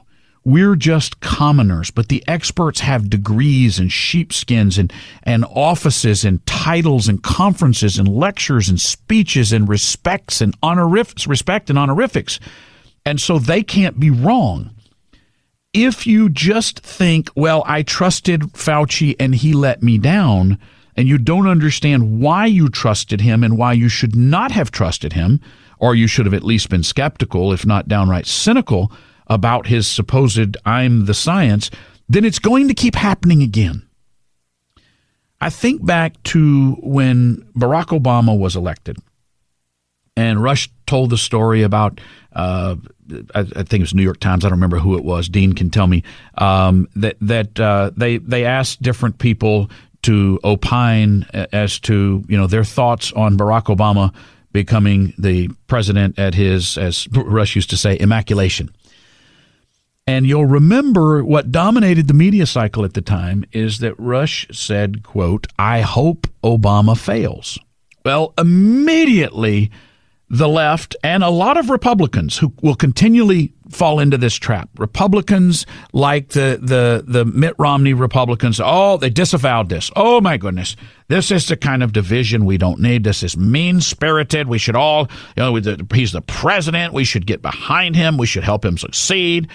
We're 0.46 0.76
just 0.76 1.20
commoners, 1.20 1.90
but 1.90 2.08
the 2.08 2.22
experts 2.28 2.80
have 2.80 3.08
degrees 3.08 3.78
and 3.78 3.90
sheepskins 3.90 4.76
and, 4.76 4.92
and 5.22 5.46
offices 5.46 6.22
and 6.22 6.44
titles 6.44 7.08
and 7.08 7.22
conferences 7.22 7.98
and 7.98 8.06
lectures 8.06 8.68
and 8.68 8.78
speeches 8.78 9.54
and 9.54 9.66
respects 9.66 10.42
and 10.42 10.54
honorifics, 10.62 11.26
respect 11.26 11.70
and 11.70 11.78
honorifics. 11.78 12.40
And 13.06 13.18
so 13.18 13.38
they 13.38 13.62
can't 13.62 13.98
be 13.98 14.10
wrong. 14.10 14.70
If 15.72 16.06
you 16.06 16.28
just 16.28 16.80
think, 16.80 17.30
well, 17.34 17.64
I 17.66 17.82
trusted 17.82 18.42
Fauci 18.52 19.16
and 19.18 19.34
he 19.34 19.54
let 19.54 19.82
me 19.82 19.96
down, 19.96 20.58
and 20.94 21.08
you 21.08 21.18
don't 21.18 21.48
understand 21.48 22.20
why 22.20 22.46
you 22.46 22.68
trusted 22.68 23.22
him 23.22 23.42
and 23.42 23.56
why 23.58 23.72
you 23.72 23.88
should 23.88 24.14
not 24.14 24.52
have 24.52 24.70
trusted 24.70 25.14
him, 25.14 25.40
or 25.78 25.94
you 25.94 26.06
should 26.06 26.26
have 26.26 26.34
at 26.34 26.44
least 26.44 26.68
been 26.68 26.82
skeptical, 26.82 27.52
if 27.52 27.66
not 27.66 27.88
downright 27.88 28.26
cynical, 28.26 28.92
about 29.26 29.66
his 29.66 29.86
supposed 29.86 30.56
I'm 30.64 31.06
the 31.06 31.14
science, 31.14 31.70
then 32.08 32.24
it's 32.24 32.38
going 32.38 32.68
to 32.68 32.74
keep 32.74 32.94
happening 32.94 33.42
again. 33.42 33.86
I 35.40 35.50
think 35.50 35.84
back 35.84 36.22
to 36.24 36.72
when 36.82 37.46
Barack 37.56 37.98
Obama 37.98 38.38
was 38.38 38.56
elected, 38.56 38.98
and 40.16 40.42
Rush 40.42 40.70
told 40.86 41.10
the 41.10 41.18
story 41.18 41.62
about. 41.62 42.00
Uh, 42.32 42.76
I, 43.34 43.40
I, 43.40 43.44
think 43.44 43.74
it 43.74 43.80
was 43.80 43.94
New 43.94 44.02
York 44.02 44.18
Times. 44.18 44.44
I 44.44 44.48
don't 44.48 44.56
remember 44.56 44.78
who 44.78 44.96
it 44.96 45.04
was. 45.04 45.28
Dean 45.28 45.52
can 45.52 45.68
tell 45.68 45.86
me 45.86 46.02
um, 46.38 46.88
that 46.96 47.16
that 47.20 47.60
uh, 47.60 47.90
they 47.94 48.16
they 48.16 48.46
asked 48.46 48.80
different 48.80 49.18
people 49.18 49.70
to 50.02 50.40
opine 50.42 51.26
as 51.52 51.78
to 51.80 52.24
you 52.28 52.36
know 52.36 52.46
their 52.46 52.64
thoughts 52.64 53.12
on 53.12 53.36
Barack 53.36 53.64
Obama 53.64 54.14
becoming 54.54 55.12
the 55.18 55.48
president 55.66 56.18
at 56.18 56.34
his, 56.34 56.78
as 56.78 57.08
Rush 57.12 57.56
used 57.56 57.70
to 57.70 57.76
say, 57.76 57.96
immaculation. 57.96 58.70
And 60.06 60.26
you'll 60.26 60.46
remember 60.46 61.24
what 61.24 61.50
dominated 61.50 62.08
the 62.08 62.14
media 62.14 62.44
cycle 62.44 62.84
at 62.84 62.92
the 62.92 63.00
time 63.00 63.44
is 63.52 63.78
that 63.78 63.98
Rush 63.98 64.46
said, 64.52 65.02
quote, 65.02 65.46
I 65.58 65.80
hope 65.80 66.26
Obama 66.42 66.98
fails. 66.98 67.58
Well, 68.04 68.34
immediately 68.36 69.70
the 70.28 70.48
left 70.48 70.96
and 71.02 71.22
a 71.22 71.30
lot 71.30 71.56
of 71.56 71.70
Republicans 71.70 72.36
who 72.38 72.52
will 72.60 72.74
continually 72.74 73.52
fall 73.70 73.98
into 73.98 74.18
this 74.18 74.34
trap. 74.34 74.68
Republicans, 74.78 75.64
like 75.92 76.30
the 76.30 76.58
the 76.60 77.04
the 77.06 77.24
Mitt 77.24 77.54
Romney 77.58 77.94
Republicans, 77.94 78.60
oh, 78.62 78.96
they 78.96 79.10
disavowed 79.10 79.68
this. 79.68 79.90
Oh 79.96 80.20
my 80.20 80.36
goodness, 80.36 80.76
this 81.08 81.30
is 81.30 81.46
the 81.46 81.56
kind 81.56 81.82
of 81.82 81.92
division 81.92 82.44
we 82.44 82.58
don't 82.58 82.80
need. 82.80 83.04
This 83.04 83.22
is 83.22 83.36
mean 83.36 83.80
spirited. 83.80 84.48
We 84.48 84.58
should 84.58 84.76
all, 84.76 85.08
you 85.36 85.42
know, 85.42 85.54
he's 85.92 86.12
the 86.12 86.22
president. 86.26 86.92
We 86.92 87.04
should 87.04 87.26
get 87.26 87.40
behind 87.40 87.96
him. 87.96 88.18
We 88.18 88.26
should 88.26 88.44
help 88.44 88.64
him 88.64 88.76
succeed. 88.76 89.48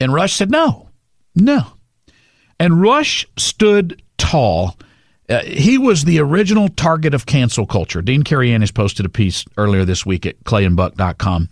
And 0.00 0.12
Rush 0.12 0.34
said 0.34 0.50
no, 0.50 0.90
no. 1.34 1.62
And 2.58 2.80
Rush 2.80 3.26
stood 3.36 4.02
tall. 4.18 4.76
Uh, 5.28 5.42
he 5.42 5.78
was 5.78 6.04
the 6.04 6.20
original 6.20 6.68
target 6.68 7.14
of 7.14 7.26
cancel 7.26 7.66
culture. 7.66 8.02
Dean 8.02 8.24
has 8.24 8.70
posted 8.70 9.06
a 9.06 9.08
piece 9.08 9.44
earlier 9.56 9.84
this 9.84 10.04
week 10.04 10.26
at 10.26 10.42
clayandbuck.com 10.44 11.48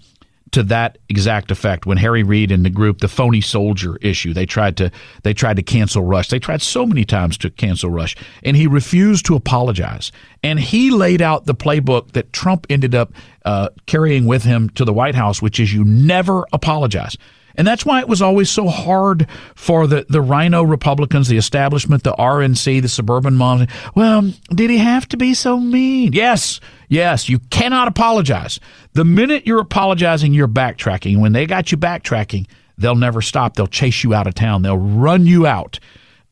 to 0.53 0.63
that 0.63 0.99
exact 1.09 1.51
effect 1.51 1.87
when 1.87 1.97
Harry 1.97 2.23
Reid 2.23 2.53
and 2.53 2.65
the 2.65 2.71
group, 2.71 3.01
the 3.01 3.09
phony 3.09 3.41
soldier 3.41 3.97
issue, 3.97 4.33
they 4.33 4.47
tried 4.47 4.77
to 4.77 4.91
they 5.23 5.35
tried 5.35 5.57
to 5.57 5.63
cancel 5.63 6.05
Rush. 6.05 6.29
They 6.29 6.39
tried 6.39 6.63
so 6.63 6.87
many 6.87 7.05
times 7.05 7.37
to 7.39 7.51
cancel 7.51 7.91
Rush, 7.91 8.15
and 8.43 8.57
he 8.57 8.67
refused 8.67 9.27
to 9.27 9.35
apologize. 9.35 10.13
And 10.43 10.61
he 10.61 10.91
laid 10.91 11.23
out 11.23 11.47
the 11.47 11.55
playbook 11.55 12.13
that 12.13 12.33
Trump 12.33 12.67
ended 12.69 12.95
up 12.95 13.13
uh, 13.45 13.71
carrying 13.87 14.27
with 14.27 14.45
him 14.45 14.69
to 14.71 14.85
the 14.85 14.93
White 14.93 15.15
House, 15.15 15.41
which 15.41 15.59
is 15.59 15.73
you 15.73 15.85
never 15.85 16.47
apologize. 16.53 17.17
And 17.57 17.67
that's 17.67 17.85
why 17.85 18.01
it 18.01 18.09
was 18.09 18.23
always 18.23 18.51
so 18.51 18.69
hard 18.69 19.27
for 19.55 19.87
the, 19.87 20.07
the 20.09 20.21
RINO 20.21 20.63
Republicans, 20.63 21.29
the 21.29 21.37
establishment, 21.37 22.03
the 22.03 22.13
RNC, 22.13 22.83
the 22.83 22.89
suburban 22.89 23.35
moms. 23.35 23.69
Well, 23.95 24.33
did 24.51 24.71
he 24.71 24.79
have 24.79 25.09
to 25.09 25.17
be 25.17 25.35
so 25.35 25.59
mean? 25.59 26.13
Yes, 26.13 26.61
yes, 26.89 27.29
you 27.29 27.39
cannot 27.51 27.89
apologize. 27.89 28.61
The 28.95 29.05
minute 29.05 29.47
you're 29.47 29.61
apologizing, 29.61 30.35
you're 30.35 30.49
backtracking. 30.49 31.19
When 31.21 31.33
they 31.33 31.47
got 31.47 31.73
you 31.73 31.79
backtracking, 31.79 32.47
they'll 32.79 32.95
never 32.95 33.21
stop. 33.21 33.57
They'll 33.57 33.67
chase 33.67 34.03
you 34.03 34.15
out 34.15 34.27
of 34.27 34.35
town, 34.35 34.63
they'll 34.63 34.79
run 34.79 35.27
you 35.27 35.47
out. 35.47 35.79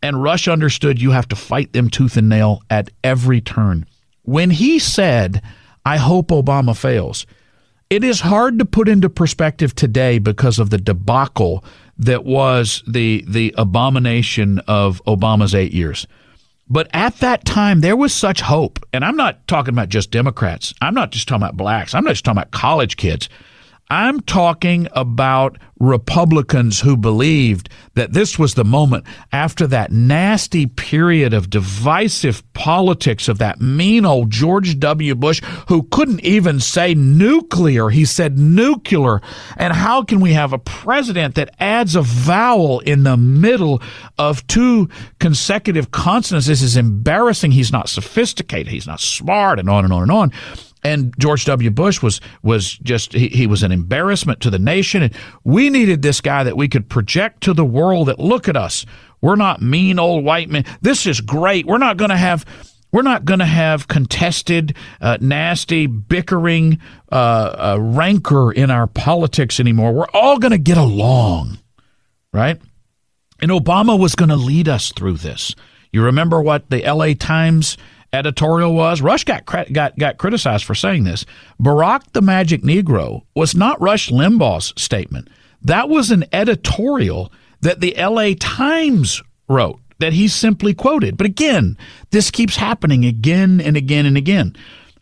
And 0.03 0.23
Rush 0.23 0.49
understood 0.49 1.01
you 1.01 1.11
have 1.11 1.29
to 1.29 1.37
fight 1.37 1.75
them 1.75 1.91
tooth 1.91 2.17
and 2.17 2.29
nail 2.29 2.63
at 2.71 2.89
every 3.05 3.43
turn. 3.43 3.87
When 4.23 4.51
he 4.51 4.79
said, 4.79 5.43
I 5.85 5.99
hope 5.99 6.29
Obama 6.29 6.77
fails, 6.77 7.27
it 7.91 8.05
is 8.05 8.21
hard 8.21 8.59
to 8.61 8.65
put 8.65 8.89
into 8.89 9.11
perspective 9.11 9.75
today 9.75 10.19
because 10.19 10.59
of 10.59 10.71
the 10.71 10.79
debacle 10.79 11.65
that 11.99 12.25
was 12.25 12.83
the 12.87 13.25
the 13.29 13.53
abomination 13.59 14.61
of 14.61 15.05
Obama's 15.05 15.55
8 15.55 15.73
years. 15.73 16.07
But 16.73 16.89
at 16.95 17.17
that 17.17 17.45
time, 17.45 17.81
there 17.81 17.97
was 17.97 18.15
such 18.15 18.41
hope. 18.41 18.79
And 18.93 19.05
I'm 19.05 19.17
not 19.17 19.47
talking 19.49 19.75
about 19.75 19.89
just 19.89 20.13
Democrats. 20.13 20.73
I'm 20.81 20.95
not 20.95 21.11
just 21.11 21.27
talking 21.27 21.43
about 21.43 21.57
blacks. 21.57 21.95
I'm 21.95 22.05
not 22.05 22.13
just 22.13 22.25
talking 22.25 22.39
about 22.39 22.53
college 22.53 22.97
kids. 22.97 23.29
I'm 23.91 24.21
talking 24.21 24.87
about 24.93 25.59
Republicans 25.81 26.81
who 26.81 26.97
believed 26.97 27.69
that 27.95 28.13
this 28.13 28.39
was 28.39 28.55
the 28.55 28.65
moment 28.65 29.05
after 29.33 29.67
that 29.67 29.91
nasty 29.91 30.67
period 30.67 31.35
of 31.35 31.51
divisive 31.51 32.45
politics 32.53 33.29
of 33.29 33.39
that 33.39 33.61
mean 33.61 34.05
old 34.05 34.31
George 34.31 34.79
W. 34.79 35.15
Bush 35.17 35.43
who 35.67 35.83
couldn't 35.91 36.21
even 36.21 36.61
say 36.61 36.95
nuclear. 36.95 37.89
He 37.89 38.05
said 38.05 38.39
nuclear. 38.39 39.21
And 39.57 39.73
how 39.73 40.05
can 40.05 40.21
we 40.21 40.35
have 40.35 40.53
a 40.53 40.59
president 40.59 41.35
that 41.35 41.55
adds 41.59 41.97
a 41.97 42.03
vowel 42.03 42.79
in 42.81 43.03
the 43.03 43.17
middle 43.17 43.83
of 44.19 44.47
two 44.47 44.89
consecutive 45.19 45.91
consonants? 45.91 46.47
This 46.47 46.63
is 46.63 46.77
embarrassing. 46.77 47.51
He's 47.51 47.73
not 47.73 47.89
sophisticated. 47.89 48.73
He's 48.73 48.87
not 48.87 49.01
smart 49.01 49.59
and 49.59 49.69
on 49.69 49.85
and 49.85 49.93
on 49.93 50.03
and 50.03 50.13
on 50.13 50.33
and 50.83 51.15
George 51.19 51.45
W. 51.45 51.71
Bush 51.71 52.03
was 52.03 52.21
was 52.43 52.73
just 52.79 53.13
he, 53.13 53.29
he, 53.29 53.47
was 53.47 53.63
an 53.63 53.73
embarrassment 53.73 54.41
to 54.41 54.51
the 54.51 54.59
nation 54.59 55.03
and 55.03 55.15
we 55.45 55.71
needed 55.71 56.03
this 56.03 56.21
guy 56.21 56.45
that 56.45 56.57
we 56.57 56.69
could 56.69 56.89
project 56.89 57.43
to 57.43 57.53
the 57.53 57.65
world 57.65 58.09
that 58.09 58.19
look 58.19 58.49
at 58.49 58.57
us 58.57 58.87
we're 59.21 59.37
not 59.37 59.61
mean 59.61 59.99
old 59.99 60.25
white 60.25 60.49
men 60.49 60.65
this 60.81 61.07
is 61.07 61.21
great 61.21 61.67
we're 61.67 61.79
not 61.79 61.97
going 61.97 62.11
to 62.11 62.17
have 62.17 62.45
we're 62.93 63.03
not 63.03 63.25
going 63.25 63.39
to 63.39 63.47
have 63.47 63.87
contested, 63.89 64.75
uh, 65.01 65.19
nasty, 65.21 65.87
bickering 65.87 66.81
uh, 67.13 67.15
uh, 67.15 67.79
rancor 67.81 68.51
in 68.51 68.71
our 68.71 68.87
politics 68.87 69.61
anymore. 69.61 69.93
We're 69.93 70.11
all 70.13 70.39
going 70.39 70.53
to 70.53 70.59
get 70.59 70.77
along, 70.77 71.59
right? 72.33 72.61
And 73.41 73.51
Obama 73.51 73.99
was 73.99 74.15
going 74.15 74.29
to 74.31 74.37
lead 74.37 74.69
us 74.69 74.93
through 74.93 75.19
this. 75.19 75.55
You 75.93 76.03
remember 76.05 76.41
what 76.43 76.71
the 76.71 76.83
LA 76.83 77.15
Times 77.15 77.77
editorial 78.13 78.75
was. 78.75 79.03
Rush 79.03 79.25
got 79.25 79.45
got 79.73 79.99
got 79.99 80.19
criticized 80.19 80.65
for 80.65 80.75
saying 80.75 81.05
this. 81.05 81.25
Barack 81.61 82.13
the 82.13 82.23
Magic 82.23 82.63
Negro 82.63 83.23
was 83.35 83.55
not 83.55 83.81
Rush 83.81 84.11
Limbaugh's 84.11 84.73
statement. 84.81 85.29
That 85.63 85.89
was 85.89 86.11
an 86.11 86.25
editorial 86.33 87.33
that 87.61 87.81
the 87.81 87.95
LA 87.99 88.33
Times 88.39 89.23
wrote 89.49 89.81
that 89.99 90.13
he 90.15 90.29
simply 90.29 90.73
quoted. 90.73 91.17
But 91.17 91.27
again, 91.27 91.77
this 92.11 92.31
keeps 92.31 92.57
happening 92.57 93.05
again 93.05 93.61
and 93.61 93.77
again 93.77 94.07
and 94.07 94.17
again 94.17 94.57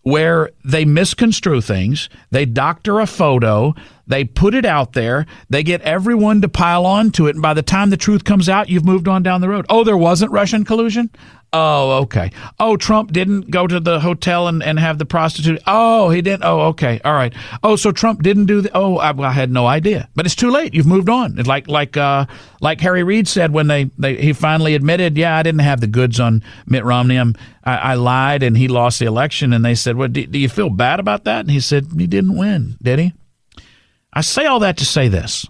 where 0.08 0.50
they 0.64 0.86
misconstrue 0.86 1.60
things, 1.60 2.08
they 2.30 2.46
doctor 2.46 2.98
a 2.98 3.06
photo, 3.06 3.74
they 4.06 4.24
put 4.24 4.54
it 4.54 4.64
out 4.64 4.94
there, 4.94 5.26
they 5.50 5.62
get 5.62 5.82
everyone 5.82 6.40
to 6.40 6.48
pile 6.48 6.86
on 6.86 7.10
to 7.10 7.26
it, 7.26 7.34
and 7.34 7.42
by 7.42 7.52
the 7.52 7.62
time 7.62 7.90
the 7.90 7.96
truth 7.96 8.24
comes 8.24 8.48
out, 8.48 8.70
you've 8.70 8.86
moved 8.86 9.06
on 9.06 9.22
down 9.22 9.42
the 9.42 9.48
road. 9.50 9.66
Oh, 9.68 9.84
there 9.84 9.98
wasn't 9.98 10.32
Russian 10.32 10.64
collusion? 10.64 11.10
Oh, 11.50 12.02
okay. 12.02 12.30
Oh, 12.60 12.76
Trump 12.76 13.10
didn't 13.10 13.50
go 13.50 13.66
to 13.66 13.80
the 13.80 14.00
hotel 14.00 14.48
and, 14.48 14.62
and 14.62 14.78
have 14.78 14.98
the 14.98 15.06
prostitute. 15.06 15.62
Oh, 15.66 16.10
he 16.10 16.20
didn't. 16.20 16.44
Oh, 16.44 16.60
okay. 16.68 17.00
All 17.06 17.14
right. 17.14 17.32
Oh, 17.62 17.74
so 17.76 17.90
Trump 17.90 18.22
didn't 18.22 18.46
do 18.46 18.60
the. 18.60 18.70
Oh, 18.74 18.98
I, 18.98 19.18
I 19.18 19.32
had 19.32 19.50
no 19.50 19.66
idea. 19.66 20.10
But 20.14 20.26
it's 20.26 20.34
too 20.34 20.50
late. 20.50 20.74
You've 20.74 20.86
moved 20.86 21.08
on. 21.08 21.38
It's 21.38 21.48
like 21.48 21.66
like 21.66 21.96
uh, 21.96 22.26
like 22.60 22.82
Harry 22.82 23.02
Reid 23.02 23.26
said 23.26 23.52
when 23.52 23.66
they, 23.66 23.84
they 23.96 24.16
he 24.16 24.34
finally 24.34 24.74
admitted, 24.74 25.16
yeah, 25.16 25.38
I 25.38 25.42
didn't 25.42 25.60
have 25.60 25.80
the 25.80 25.86
goods 25.86 26.20
on 26.20 26.44
Mitt 26.66 26.84
Romney. 26.84 27.16
I'm, 27.16 27.34
I, 27.64 27.76
I 27.76 27.94
lied 27.94 28.42
and 28.42 28.56
he 28.56 28.68
lost 28.68 28.98
the 28.98 29.06
election. 29.06 29.54
And 29.54 29.64
they 29.64 29.74
said, 29.74 29.96
well, 29.96 30.08
do, 30.08 30.26
do 30.26 30.38
you 30.38 30.50
feel 30.50 30.68
bad 30.68 31.00
about 31.00 31.24
that? 31.24 31.40
And 31.40 31.50
he 31.50 31.60
said, 31.60 31.86
he 31.96 32.06
didn't 32.06 32.36
win, 32.36 32.76
did 32.82 32.98
he? 32.98 33.14
I 34.12 34.20
say 34.20 34.44
all 34.44 34.60
that 34.60 34.76
to 34.78 34.84
say 34.84 35.08
this. 35.08 35.46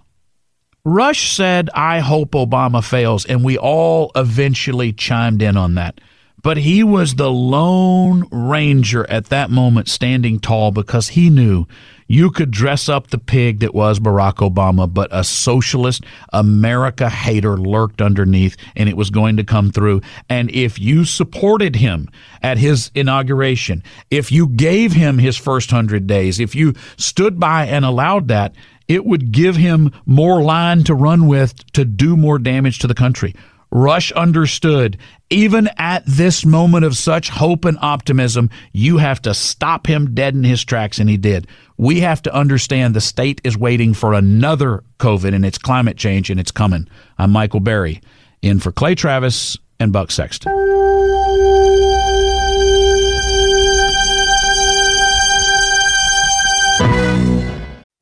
Rush 0.85 1.33
said, 1.35 1.69
I 1.73 1.99
hope 1.99 2.31
Obama 2.31 2.83
fails, 2.83 3.25
and 3.25 3.43
we 3.43 3.57
all 3.57 4.11
eventually 4.15 4.93
chimed 4.93 5.41
in 5.41 5.57
on 5.57 5.75
that. 5.75 5.99
But 6.41 6.57
he 6.57 6.83
was 6.83 7.15
the 7.15 7.29
lone 7.29 8.25
ranger 8.31 9.09
at 9.09 9.25
that 9.25 9.49
moment 9.49 9.89
standing 9.89 10.39
tall 10.39 10.71
because 10.71 11.09
he 11.09 11.29
knew 11.29 11.65
you 12.07 12.31
could 12.31 12.49
dress 12.49 12.87
up 12.87 13.07
the 13.07 13.17
pig 13.17 13.59
that 13.59 13.75
was 13.75 13.99
Barack 13.99 14.35
Obama, 14.35 14.91
but 14.91 15.09
a 15.11 15.23
socialist 15.23 16.05
America 16.31 17.09
hater 17.09 17.57
lurked 17.57 18.01
underneath 18.01 18.55
and 18.75 18.87
it 18.87 18.95
was 18.95 19.09
going 19.09 19.35
to 19.37 19.43
come 19.43 19.71
through. 19.71 20.01
And 20.29 20.49
if 20.51 20.79
you 20.79 21.03
supported 21.03 21.75
him 21.75 22.09
at 22.41 22.57
his 22.57 22.89
inauguration, 22.95 23.83
if 24.09 24.31
you 24.31 24.47
gave 24.47 24.93
him 24.93 25.17
his 25.17 25.35
first 25.35 25.69
hundred 25.69 26.07
days, 26.07 26.39
if 26.39 26.55
you 26.55 26.73
stood 26.95 27.37
by 27.39 27.65
and 27.65 27.83
allowed 27.83 28.29
that, 28.29 28.55
it 28.89 29.05
would 29.05 29.31
give 29.31 29.55
him 29.55 29.91
more 30.05 30.41
line 30.41 30.83
to 30.83 30.93
run 30.93 31.27
with 31.27 31.55
to 31.71 31.85
do 31.85 32.17
more 32.17 32.39
damage 32.39 32.79
to 32.79 32.87
the 32.87 32.95
country. 32.95 33.33
Rush 33.71 34.11
understood, 34.13 34.97
even 35.29 35.69
at 35.77 36.03
this 36.07 36.43
moment 36.43 36.85
of 36.85 36.97
such 36.97 37.29
hope 37.29 37.65
and 37.65 37.77
optimism, 37.81 38.49
you 38.73 38.97
have 38.97 39.21
to 39.21 39.33
stop 39.35 39.85
him 39.85 40.15
dead 40.15 40.33
in 40.33 40.43
his 40.43 40.65
tracks, 40.65 40.97
and 40.97 41.07
he 41.07 41.17
did. 41.17 41.47
We 41.77 41.99
have 41.99 42.23
to 42.23 42.33
understand 42.33 42.95
the 42.95 43.01
state 43.01 43.39
is 43.43 43.55
waiting 43.55 43.93
for 43.93 44.13
another 44.13 44.83
COVID, 44.97 45.35
and 45.35 45.45
it's 45.45 45.59
climate 45.59 45.97
change, 45.97 46.31
and 46.31 46.39
it's 46.39 46.51
coming. 46.51 46.87
I'm 47.19 47.29
Michael 47.29 47.59
Berry, 47.59 48.01
in 48.41 48.59
for 48.59 48.71
Clay 48.71 48.95
Travis 48.95 49.55
and 49.79 49.93
Buck 49.93 50.09
Sexton. 50.09 50.51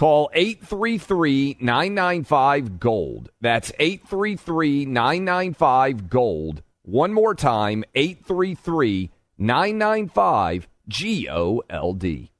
Call 0.00 0.30
833 0.32 1.58
995 1.60 2.80
Gold. 2.80 3.30
That's 3.42 3.70
833 3.78 4.86
995 4.86 6.08
Gold. 6.08 6.62
One 6.80 7.12
more 7.12 7.34
time 7.34 7.84
833 7.94 9.10
995 9.36 10.68
G 10.88 11.28
O 11.28 11.62
L 11.68 11.92
D. 11.92 12.30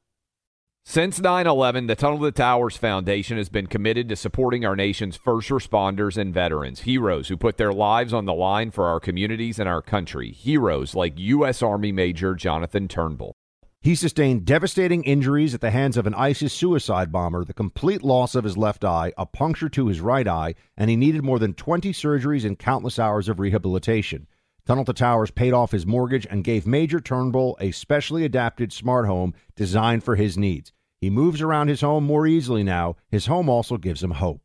Since 0.87 1.21
9 1.21 1.47
11, 1.47 1.87
the 1.87 1.95
Tunnel 1.95 2.21
to 2.21 2.25
the 2.25 2.33
Towers 2.33 2.79
Foundation 2.79 3.37
has 3.37 3.51
been 3.51 3.67
committed 3.67 4.09
to 4.09 4.17
supporting 4.17 4.65
our 4.65 4.75
nation's 4.75 5.17
first 5.17 5.51
responders 5.51 6.17
and 6.17 6.33
veterans, 6.33 6.81
heroes 6.81 7.29
who 7.29 7.37
put 7.37 7.59
their 7.59 7.75
lives 7.75 8.15
on 8.15 8.25
the 8.25 8.33
line 8.33 8.71
for 8.71 8.87
our 8.87 9.01
communities 9.01 9.59
and 9.59 9.69
our 9.69 9.83
country, 9.83 10.33
heroes 10.33 10.95
like 10.95 11.19
U.S. 11.19 11.61
Army 11.61 11.93
Major 11.93 12.35
Jonathan 12.35 12.89
Turnbull. 12.89 13.37
He 13.83 13.95
sustained 13.95 14.45
devastating 14.45 15.05
injuries 15.05 15.55
at 15.55 15.63
the 15.63 15.71
hands 15.71 15.97
of 15.97 16.07
an 16.07 16.13
ISIS 16.13 16.53
suicide 16.53 17.11
bomber, 17.11 17.47
the 17.47 17.55
complete 17.55 18.03
loss 18.03 18.35
of 18.35 18.45
his 18.45 18.59
left 18.59 18.85
eye, 18.85 19.15
a 19.17 19.25
puncture 19.25 19.71
to 19.71 19.87
his 19.87 20.03
right 20.03 20.29
eye, 20.29 20.55
and 20.77 20.91
he 20.91 20.97
needed 20.97 21.25
more 21.25 21.39
than 21.39 21.55
20 21.55 21.91
surgeries 21.95 22.45
and 22.45 22.59
countless 22.59 22.99
hours 22.99 23.27
of 23.27 23.41
rehabilitation. 23.41 24.27
Tunnel 24.67 24.85
to 24.85 24.93
Towers 24.93 25.31
paid 25.31 25.55
off 25.55 25.73
his 25.73 25.87
mortgage 25.87 26.27
and 26.31 26.45
gave 26.45 26.67
Major 26.67 27.01
Turnbull 27.01 27.57
a 27.59 27.71
specially 27.71 28.27
adapted 28.27 28.71
smart 28.71 29.07
home 29.07 29.33
designed 29.57 30.05
for 30.05 30.17
his 30.17 30.37
needs. 30.37 30.73
He 31.01 31.09
moves 31.09 31.41
around 31.41 31.69
his 31.69 31.81
home 31.81 32.05
more 32.05 32.27
easily 32.27 32.63
now. 32.63 32.97
His 33.09 33.27
home 33.27 33.49
also 33.49 33.79
gives 33.79 34.03
him 34.03 34.11
hope. 34.11 34.43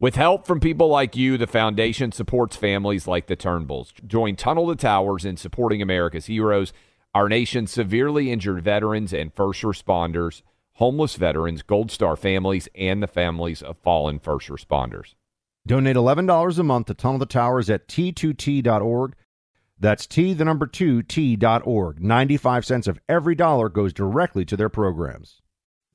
With 0.00 0.16
help 0.16 0.46
from 0.46 0.60
people 0.60 0.88
like 0.88 1.14
you, 1.14 1.36
the 1.36 1.46
foundation 1.46 2.10
supports 2.10 2.56
families 2.56 3.06
like 3.06 3.26
the 3.26 3.36
Turnbulls. 3.36 3.92
Join 4.06 4.36
Tunnel 4.36 4.68
to 4.68 4.74
Towers 4.74 5.26
in 5.26 5.36
supporting 5.36 5.82
America's 5.82 6.24
heroes, 6.24 6.72
our 7.14 7.28
nation's 7.28 7.70
severely 7.70 8.30
injured 8.30 8.62
veterans 8.62 9.12
and 9.12 9.34
first 9.34 9.62
responders, 9.62 10.42
homeless 10.74 11.16
veterans, 11.16 11.62
Gold 11.62 11.90
Star 11.90 12.16
families, 12.16 12.68
and 12.74 13.02
the 13.02 13.08
families 13.08 13.62
of 13.62 13.78
fallen 13.78 14.18
first 14.18 14.48
responders. 14.48 15.14
Donate 15.66 15.96
$11 15.96 16.58
a 16.58 16.62
month 16.62 16.86
to 16.86 16.94
Tunnel 16.94 17.18
to 17.18 17.26
Towers 17.26 17.68
at 17.68 17.88
t2t.org. 17.88 19.14
That's 19.78 20.06
T, 20.06 20.34
the 20.34 20.44
number 20.44 20.66
two, 20.66 21.02
T.org. 21.02 22.00
95 22.00 22.64
cents 22.66 22.86
of 22.86 23.00
every 23.08 23.34
dollar 23.34 23.68
goes 23.68 23.92
directly 23.92 24.44
to 24.44 24.56
their 24.56 24.68
programs. 24.68 25.40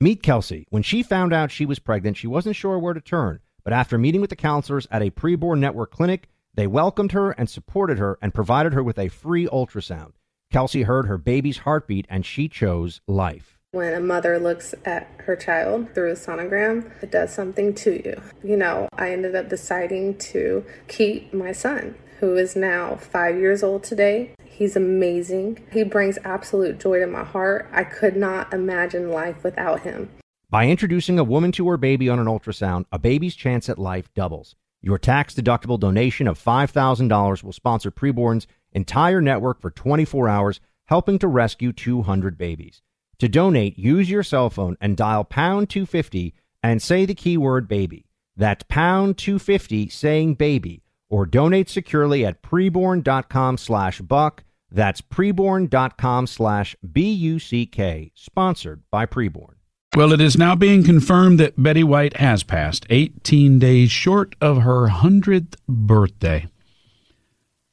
Meet 0.00 0.22
Kelsey. 0.22 0.66
When 0.70 0.82
she 0.82 1.02
found 1.02 1.32
out 1.32 1.50
she 1.50 1.64
was 1.64 1.78
pregnant, 1.78 2.16
she 2.16 2.26
wasn't 2.26 2.56
sure 2.56 2.78
where 2.78 2.94
to 2.94 3.00
turn. 3.00 3.40
But 3.64 3.72
after 3.72 3.96
meeting 3.96 4.20
with 4.20 4.30
the 4.30 4.36
counselors 4.36 4.86
at 4.90 5.02
a 5.02 5.10
preborn 5.10 5.58
network 5.58 5.90
clinic, 5.90 6.28
they 6.54 6.66
welcomed 6.66 7.12
her 7.12 7.30
and 7.32 7.48
supported 7.48 7.98
her 7.98 8.18
and 8.20 8.34
provided 8.34 8.74
her 8.74 8.82
with 8.82 8.98
a 8.98 9.08
free 9.08 9.46
ultrasound. 9.46 10.12
Kelsey 10.52 10.82
heard 10.82 11.06
her 11.06 11.18
baby's 11.18 11.58
heartbeat 11.58 12.06
and 12.08 12.24
she 12.24 12.48
chose 12.48 13.00
life. 13.06 13.58
When 13.72 13.92
a 13.92 14.00
mother 14.00 14.38
looks 14.38 14.74
at 14.84 15.10
her 15.18 15.36
child 15.36 15.92
through 15.92 16.12
a 16.12 16.14
sonogram, 16.14 16.90
it 17.02 17.10
does 17.10 17.32
something 17.32 17.74
to 17.74 17.92
you. 17.92 18.22
You 18.42 18.56
know, 18.56 18.88
I 18.94 19.10
ended 19.12 19.34
up 19.34 19.48
deciding 19.48 20.18
to 20.18 20.64
keep 20.88 21.34
my 21.34 21.52
son, 21.52 21.96
who 22.20 22.36
is 22.36 22.56
now 22.56 22.96
five 22.96 23.38
years 23.38 23.62
old 23.62 23.82
today. 23.82 24.30
He's 24.44 24.76
amazing. 24.76 25.66
He 25.72 25.82
brings 25.82 26.18
absolute 26.24 26.80
joy 26.80 27.00
to 27.00 27.06
my 27.06 27.24
heart. 27.24 27.68
I 27.72 27.84
could 27.84 28.16
not 28.16 28.54
imagine 28.54 29.10
life 29.10 29.44
without 29.44 29.82
him. 29.82 30.08
By 30.48 30.68
introducing 30.68 31.18
a 31.18 31.24
woman 31.24 31.52
to 31.52 31.68
her 31.68 31.76
baby 31.76 32.08
on 32.08 32.18
an 32.18 32.26
ultrasound, 32.26 32.86
a 32.92 32.98
baby's 32.98 33.34
chance 33.34 33.68
at 33.68 33.78
life 33.78 34.08
doubles. 34.14 34.54
Your 34.80 34.96
tax 34.96 35.34
deductible 35.34 35.80
donation 35.80 36.28
of 36.28 36.42
$5,000 36.42 37.42
will 37.42 37.52
sponsor 37.52 37.90
Preborn's 37.90 38.46
entire 38.76 39.20
network 39.20 39.60
for 39.60 39.70
24 39.70 40.28
hours, 40.28 40.60
helping 40.84 41.18
to 41.18 41.26
rescue 41.26 41.72
200 41.72 42.38
babies. 42.38 42.82
To 43.18 43.28
donate, 43.28 43.78
use 43.78 44.08
your 44.10 44.22
cell 44.22 44.50
phone 44.50 44.76
and 44.80 44.96
dial 44.96 45.24
pound 45.24 45.70
250 45.70 46.34
and 46.62 46.82
say 46.82 47.06
the 47.06 47.14
keyword 47.14 47.66
baby. 47.66 48.06
That's 48.36 48.64
pound 48.68 49.16
250 49.16 49.88
saying 49.88 50.34
baby 50.34 50.82
or 51.08 51.24
donate 51.24 51.70
securely 51.70 52.24
at 52.26 52.42
preborn.com 52.42 53.56
slash 53.58 54.00
buck. 54.00 54.44
That's 54.70 55.00
preborn.com 55.00 56.26
slash 56.26 56.76
B-U-C-K, 56.92 58.12
sponsored 58.14 58.82
by 58.90 59.06
Preborn. 59.06 59.54
Well, 59.94 60.12
it 60.12 60.20
is 60.20 60.36
now 60.36 60.54
being 60.54 60.82
confirmed 60.82 61.40
that 61.40 61.62
Betty 61.62 61.82
White 61.82 62.16
has 62.18 62.42
passed 62.42 62.84
18 62.90 63.58
days 63.58 63.90
short 63.90 64.36
of 64.42 64.58
her 64.58 64.88
100th 64.88 65.54
birthday. 65.66 66.48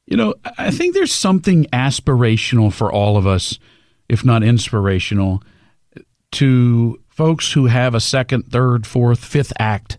You 0.06 0.16
know, 0.16 0.34
I 0.58 0.70
think 0.70 0.94
there's 0.94 1.12
something 1.12 1.64
aspirational 1.66 2.72
for 2.72 2.92
all 2.92 3.16
of 3.16 3.26
us, 3.26 3.58
if 4.08 4.24
not 4.24 4.42
inspirational, 4.42 5.42
to 6.32 7.00
folks 7.08 7.52
who 7.52 7.66
have 7.66 7.94
a 7.94 8.00
second, 8.00 8.50
third, 8.50 8.86
fourth, 8.86 9.24
fifth 9.24 9.52
act 9.58 9.98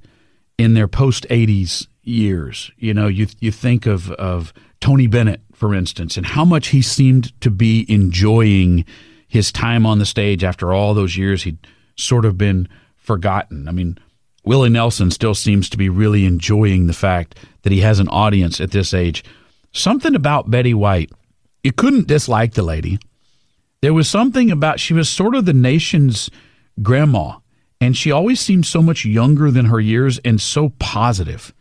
in 0.58 0.74
their 0.74 0.88
post 0.88 1.26
80s 1.30 1.88
years. 2.04 2.72
You 2.78 2.94
know, 2.94 3.08
you 3.08 3.28
you 3.40 3.52
think 3.52 3.86
of 3.86 4.12
of 4.12 4.54
Tony 4.80 5.08
Bennett, 5.08 5.42
for 5.54 5.74
instance, 5.74 6.18
and 6.18 6.26
how 6.26 6.46
much 6.46 6.68
he 6.68 6.82
seemed 6.82 7.40
to 7.42 7.50
be 7.50 7.86
enjoying 7.90 8.86
his 9.28 9.52
time 9.52 9.86
on 9.86 10.00
the 10.00 10.06
stage 10.06 10.44
after 10.44 10.74
all 10.74 10.94
those 10.94 11.18
years. 11.18 11.44
He'd 11.44 11.68
sort 11.96 12.26
of 12.26 12.38
been 12.38 12.68
forgotten. 12.96 13.68
I 13.68 13.72
mean, 13.72 13.98
Willie 14.44 14.70
Nelson 14.70 15.12
still 15.12 15.34
seems 15.36 15.70
to 15.70 15.78
be 15.78 15.90
really 15.90 16.26
enjoying 16.26 16.88
the 16.88 16.94
fact 16.94 17.38
that 17.64 17.72
he 17.72 17.82
has 17.82 18.00
an 18.00 18.08
audience 18.10 18.62
at 18.62 18.72
this 18.72 18.94
age. 18.94 19.24
Something 19.76 20.16
about 20.16 20.50
Betty 20.50 20.74
White, 20.74 21.12
you 21.62 21.74
couldn't 21.74 22.08
dislike 22.08 22.54
the 22.54 22.64
lady. 22.64 22.98
There 23.82 23.94
was 23.94 24.10
something 24.10 24.50
about 24.50 24.80
she 24.80 24.94
was 24.94 25.10
sort 25.10 25.36
of 25.36 25.44
the 25.44 25.54
nation's 25.54 26.30
grandma, 26.82 27.40
and 27.82 27.96
she 27.96 28.10
always 28.10 28.40
seemed 28.40 28.66
so 28.66 28.82
much 28.82 29.04
younger 29.04 29.52
than 29.52 29.66
her 29.66 29.82
years 29.82 30.18
and 30.20 30.40
so 30.40 30.70
positive. 30.80 31.54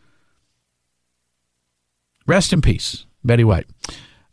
Rest 2.24 2.52
in 2.52 2.62
peace, 2.62 3.04
Betty 3.24 3.42
White. 3.42 3.66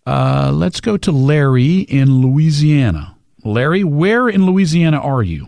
Uh, 0.06 0.52
let's 0.54 0.80
go 0.80 0.96
to 0.98 1.12
Larry 1.12 1.80
in 1.80 2.22
Louisiana. 2.22 3.17
Larry, 3.44 3.84
where 3.84 4.30
in 4.30 4.46
Louisiana 4.46 5.00
are 5.00 5.24
you? 5.24 5.48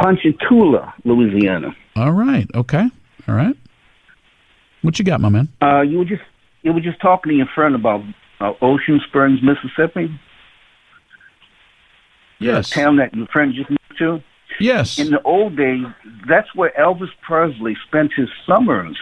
Ponchatoula, 0.00 0.94
Louisiana. 1.04 1.74
All 1.96 2.12
right. 2.12 2.46
Okay. 2.54 2.88
All 3.26 3.34
right. 3.34 3.56
What 4.82 5.00
you 5.00 5.04
got, 5.04 5.20
my 5.20 5.30
man? 5.30 5.48
Uh, 5.60 5.80
you 5.80 5.98
were 5.98 6.04
just 6.04 6.22
you 6.62 6.72
were 6.72 6.80
just 6.80 7.00
talking 7.00 7.30
to 7.30 7.36
your 7.36 7.48
friend 7.54 7.74
about 7.74 8.02
uh, 8.40 8.52
Ocean 8.62 9.00
Springs, 9.06 9.40
Mississippi. 9.42 10.10
Yes. 12.38 12.70
Town 12.70 12.96
that 12.96 13.14
your 13.14 13.26
friend 13.26 13.52
just 13.54 13.68
moved 13.68 13.98
to. 13.98 14.22
Yes. 14.58 14.98
In 14.98 15.10
the 15.10 15.22
old 15.22 15.56
days, 15.56 15.84
that's 16.28 16.54
where 16.54 16.72
Elvis 16.78 17.10
Presley 17.22 17.76
spent 17.86 18.12
his 18.16 18.28
summers 18.46 18.98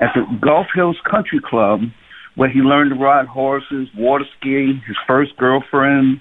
at 0.00 0.10
the 0.14 0.24
Gulf 0.40 0.66
Hills 0.74 0.98
Country 1.08 1.40
Club, 1.40 1.80
where 2.34 2.50
he 2.50 2.60
learned 2.60 2.90
to 2.90 2.96
ride 2.96 3.26
horses, 3.26 3.88
water 3.96 4.24
ski, 4.38 4.80
his 4.86 4.96
first 5.06 5.36
girlfriend, 5.36 6.20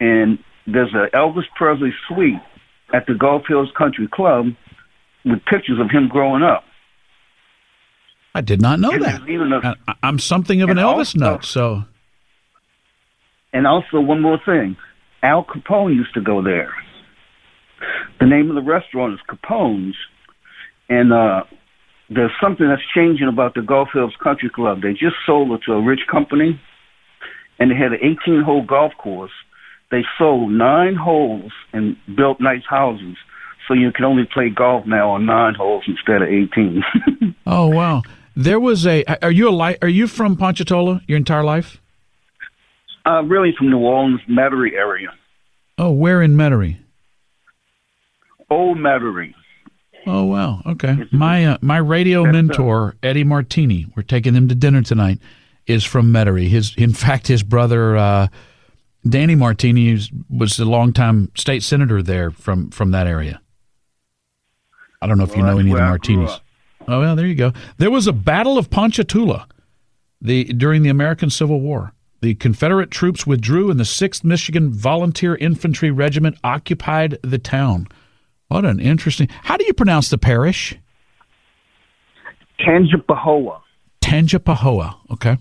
and 0.00 0.38
there's 0.66 0.92
a 0.94 1.14
Elvis 1.16 1.44
Presley 1.56 1.92
suite 2.06 2.40
at 2.92 3.06
the 3.06 3.14
Gulf 3.14 3.42
Hills 3.48 3.70
Country 3.76 4.08
Club 4.12 4.46
with 5.24 5.44
pictures 5.44 5.78
of 5.80 5.90
him 5.90 6.08
growing 6.08 6.42
up. 6.42 6.64
I 8.34 8.40
did 8.40 8.60
not 8.62 8.78
know 8.80 8.90
And 8.90 9.02
that. 9.04 9.28
even 9.28 9.52
a- 9.52 9.74
I, 9.88 9.94
I'm 10.02 10.18
something 10.18 10.62
of 10.62 10.68
an 10.70 10.76
Elvis 10.76 11.14
also- 11.14 11.18
nut, 11.18 11.44
so 11.44 11.84
And 13.52 13.66
also 13.66 14.00
one 14.00 14.20
more 14.20 14.38
thing, 14.44 14.76
Al 15.22 15.44
Capone 15.44 15.94
used 15.94 16.14
to 16.14 16.20
go 16.20 16.42
there. 16.42 16.72
The 18.20 18.26
name 18.26 18.48
of 18.50 18.56
the 18.56 18.62
restaurant 18.62 19.14
is 19.14 19.20
Capone's, 19.28 19.96
and 20.88 21.12
uh, 21.12 21.44
there's 22.10 22.32
something 22.40 22.68
that's 22.68 22.82
changing 22.94 23.28
about 23.28 23.54
the 23.54 23.62
Gulf 23.62 23.88
Hills 23.92 24.14
Country 24.22 24.50
Club. 24.50 24.82
They 24.82 24.92
just 24.92 25.16
sold 25.24 25.52
it 25.52 25.60
to 25.66 25.72
a 25.72 25.80
rich 25.82 26.00
company, 26.10 26.60
and 27.58 27.70
they 27.70 27.76
had 27.76 27.92
an 27.92 28.00
18-hole 28.26 28.62
golf 28.66 28.92
course. 28.98 29.30
They 29.90 30.02
sold 30.18 30.50
nine 30.52 30.96
holes 30.96 31.52
and 31.72 31.96
built 32.16 32.40
nice 32.40 32.64
houses, 32.68 33.16
so 33.66 33.74
you 33.74 33.90
can 33.92 34.04
only 34.04 34.24
play 34.32 34.50
golf 34.50 34.84
now 34.86 35.10
on 35.12 35.24
nine 35.24 35.54
holes 35.54 35.84
instead 35.86 36.20
of 36.22 36.28
18. 36.28 36.84
Oh 37.50 37.68
wow. 37.68 38.02
There 38.38 38.60
was 38.60 38.86
a 38.86 39.04
are 39.20 39.32
you 39.32 39.48
a 39.48 39.50
li- 39.50 39.78
are 39.82 39.88
you 39.88 40.06
from 40.06 40.36
Ponchatoula 40.36 41.02
your 41.08 41.16
entire 41.16 41.42
life? 41.42 41.80
uh, 43.04 43.22
really 43.24 43.52
from 43.56 43.68
New 43.68 43.78
Orleans, 43.78 44.20
Metairie 44.30 44.74
area. 44.74 45.08
Oh, 45.76 45.90
where 45.90 46.22
in 46.22 46.34
Metairie? 46.34 46.76
Old 48.48 48.78
Metairie. 48.78 49.34
Oh 50.06 50.24
wow. 50.24 50.62
Okay. 50.64 50.96
My 51.10 51.46
uh, 51.46 51.58
my 51.60 51.78
radio 51.78 52.24
mentor 52.24 52.94
Eddie 53.02 53.24
Martini, 53.24 53.86
we're 53.96 54.04
taking 54.04 54.34
him 54.34 54.46
to 54.48 54.54
dinner 54.54 54.82
tonight, 54.82 55.18
is 55.66 55.84
from 55.84 56.12
Metairie. 56.12 56.48
His 56.48 56.74
in 56.76 56.92
fact 56.92 57.26
his 57.26 57.42
brother 57.42 57.96
uh, 57.96 58.28
Danny 59.08 59.34
Martini 59.34 59.98
was 60.30 60.58
a 60.60 60.64
longtime 60.64 61.32
state 61.34 61.64
senator 61.64 62.02
there 62.02 62.30
from 62.30 62.70
from 62.70 62.92
that 62.92 63.08
area. 63.08 63.40
I 65.02 65.08
don't 65.08 65.18
know 65.18 65.24
if 65.24 65.36
you 65.36 65.42
know 65.42 65.58
any 65.58 65.70
of 65.72 65.76
the 65.76 65.82
Martinis. 65.82 66.40
Oh 66.88 67.00
well, 67.00 67.14
there 67.14 67.26
you 67.26 67.34
go. 67.34 67.52
There 67.76 67.90
was 67.90 68.06
a 68.06 68.12
Battle 68.12 68.56
of 68.58 68.70
Ponchatoula, 68.70 69.46
the 70.20 70.44
during 70.44 70.82
the 70.82 70.88
American 70.88 71.30
Civil 71.30 71.60
War. 71.60 71.92
The 72.20 72.34
Confederate 72.34 72.90
troops 72.90 73.26
withdrew, 73.26 73.70
and 73.70 73.78
the 73.78 73.84
Sixth 73.84 74.24
Michigan 74.24 74.72
Volunteer 74.72 75.36
Infantry 75.36 75.92
Regiment 75.92 76.36
occupied 76.42 77.16
the 77.22 77.38
town. 77.38 77.86
What 78.48 78.64
an 78.64 78.80
interesting. 78.80 79.28
How 79.30 79.56
do 79.56 79.64
you 79.66 79.74
pronounce 79.74 80.08
the 80.10 80.18
parish? 80.18 80.74
Tangipahoa. 82.58 83.60
Tangipahoa. 84.00 84.96
Okay. 85.12 85.36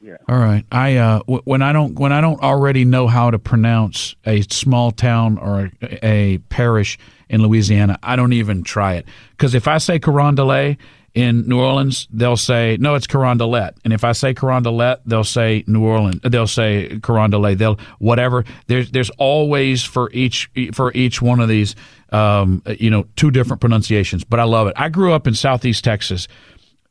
Yeah. 0.00 0.16
All 0.28 0.38
right. 0.38 0.64
I 0.70 0.96
uh, 0.96 1.18
w- 1.20 1.42
when 1.44 1.62
I 1.62 1.72
don't 1.72 1.98
when 1.98 2.12
I 2.12 2.20
don't 2.20 2.40
already 2.40 2.84
know 2.84 3.06
how 3.06 3.30
to 3.30 3.38
pronounce 3.38 4.14
a 4.24 4.42
small 4.42 4.92
town 4.92 5.38
or 5.38 5.70
a, 5.82 6.06
a 6.06 6.38
parish 6.50 6.98
in 7.30 7.42
Louisiana, 7.42 7.98
I 8.02 8.16
don't 8.16 8.34
even 8.34 8.62
try 8.62 8.94
it. 8.94 9.06
Because 9.30 9.54
if 9.54 9.66
I 9.66 9.78
say 9.78 9.98
Carondelet 9.98 10.76
in 11.14 11.48
New 11.48 11.58
Orleans, 11.58 12.06
they'll 12.12 12.36
say 12.36 12.76
no, 12.78 12.94
it's 12.94 13.06
Carondelet, 13.06 13.76
and 13.84 13.92
if 13.92 14.04
I 14.04 14.12
say 14.12 14.34
Carondelet, 14.34 15.00
they'll 15.06 15.24
say 15.24 15.64
New 15.66 15.84
Orleans. 15.84 16.20
They'll 16.22 16.46
say 16.46 16.88
Carondelet. 17.00 17.58
They'll 17.58 17.78
whatever. 17.98 18.44
There's 18.66 18.90
there's 18.90 19.10
always 19.10 19.82
for 19.82 20.10
each 20.12 20.50
for 20.72 20.92
each 20.94 21.22
one 21.22 21.40
of 21.40 21.48
these, 21.48 21.74
um, 22.10 22.62
you 22.78 22.90
know, 22.90 23.06
two 23.16 23.30
different 23.30 23.60
pronunciations. 23.60 24.24
But 24.24 24.40
I 24.40 24.44
love 24.44 24.66
it. 24.68 24.74
I 24.76 24.88
grew 24.88 25.12
up 25.12 25.26
in 25.26 25.34
Southeast 25.34 25.82
Texas 25.82 26.28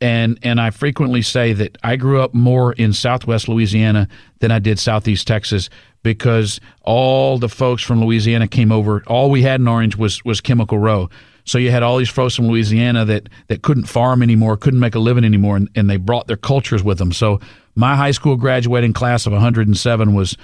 and 0.02 0.40
and 0.44 0.62
I 0.62 0.70
frequently 0.70 1.22
say 1.22 1.54
that 1.54 1.78
I 1.84 1.96
grew 1.96 2.22
up 2.22 2.34
more 2.34 2.74
in 2.74 2.94
Southwest 2.94 3.48
Louisiana 3.48 4.08
than 4.40 4.52
I 4.52 4.60
did 4.60 4.80
Southeast 4.80 5.28
Texas 5.28 5.70
because 6.04 6.60
all 6.82 7.38
the 7.38 7.50
folks 7.50 7.84
from 7.84 8.04
Louisiana 8.04 8.48
came 8.48 8.72
over. 8.72 9.04
All 9.08 9.30
we 9.30 9.42
had 9.42 9.60
in 9.60 9.68
Orange 9.68 9.96
was 9.96 10.24
was 10.24 10.42
Chemical 10.42 10.80
Row. 10.80 11.10
So 11.46 11.58
you 11.58 11.72
had 11.72 11.82
all 11.82 11.98
these 11.98 12.10
folks 12.10 12.36
from 12.36 12.48
Louisiana 12.48 13.06
that 13.06 13.30
that 13.48 13.62
couldn't 13.62 13.86
farm 13.86 14.22
anymore, 14.22 14.58
couldn't 14.58 14.80
make 14.80 14.96
a 14.96 15.00
living 15.00 15.26
anymore, 15.26 15.58
and, 15.58 15.70
and 15.76 15.90
they 15.90 15.98
brought 15.98 16.28
their 16.28 16.38
cultures 16.38 16.84
with 16.84 16.98
them. 16.98 17.12
So 17.12 17.40
my 17.76 17.96
high 17.96 18.12
school 18.12 18.36
graduating 18.36 18.94
class 18.94 19.26
of 19.26 19.34
107 19.34 20.14
was 20.14 20.38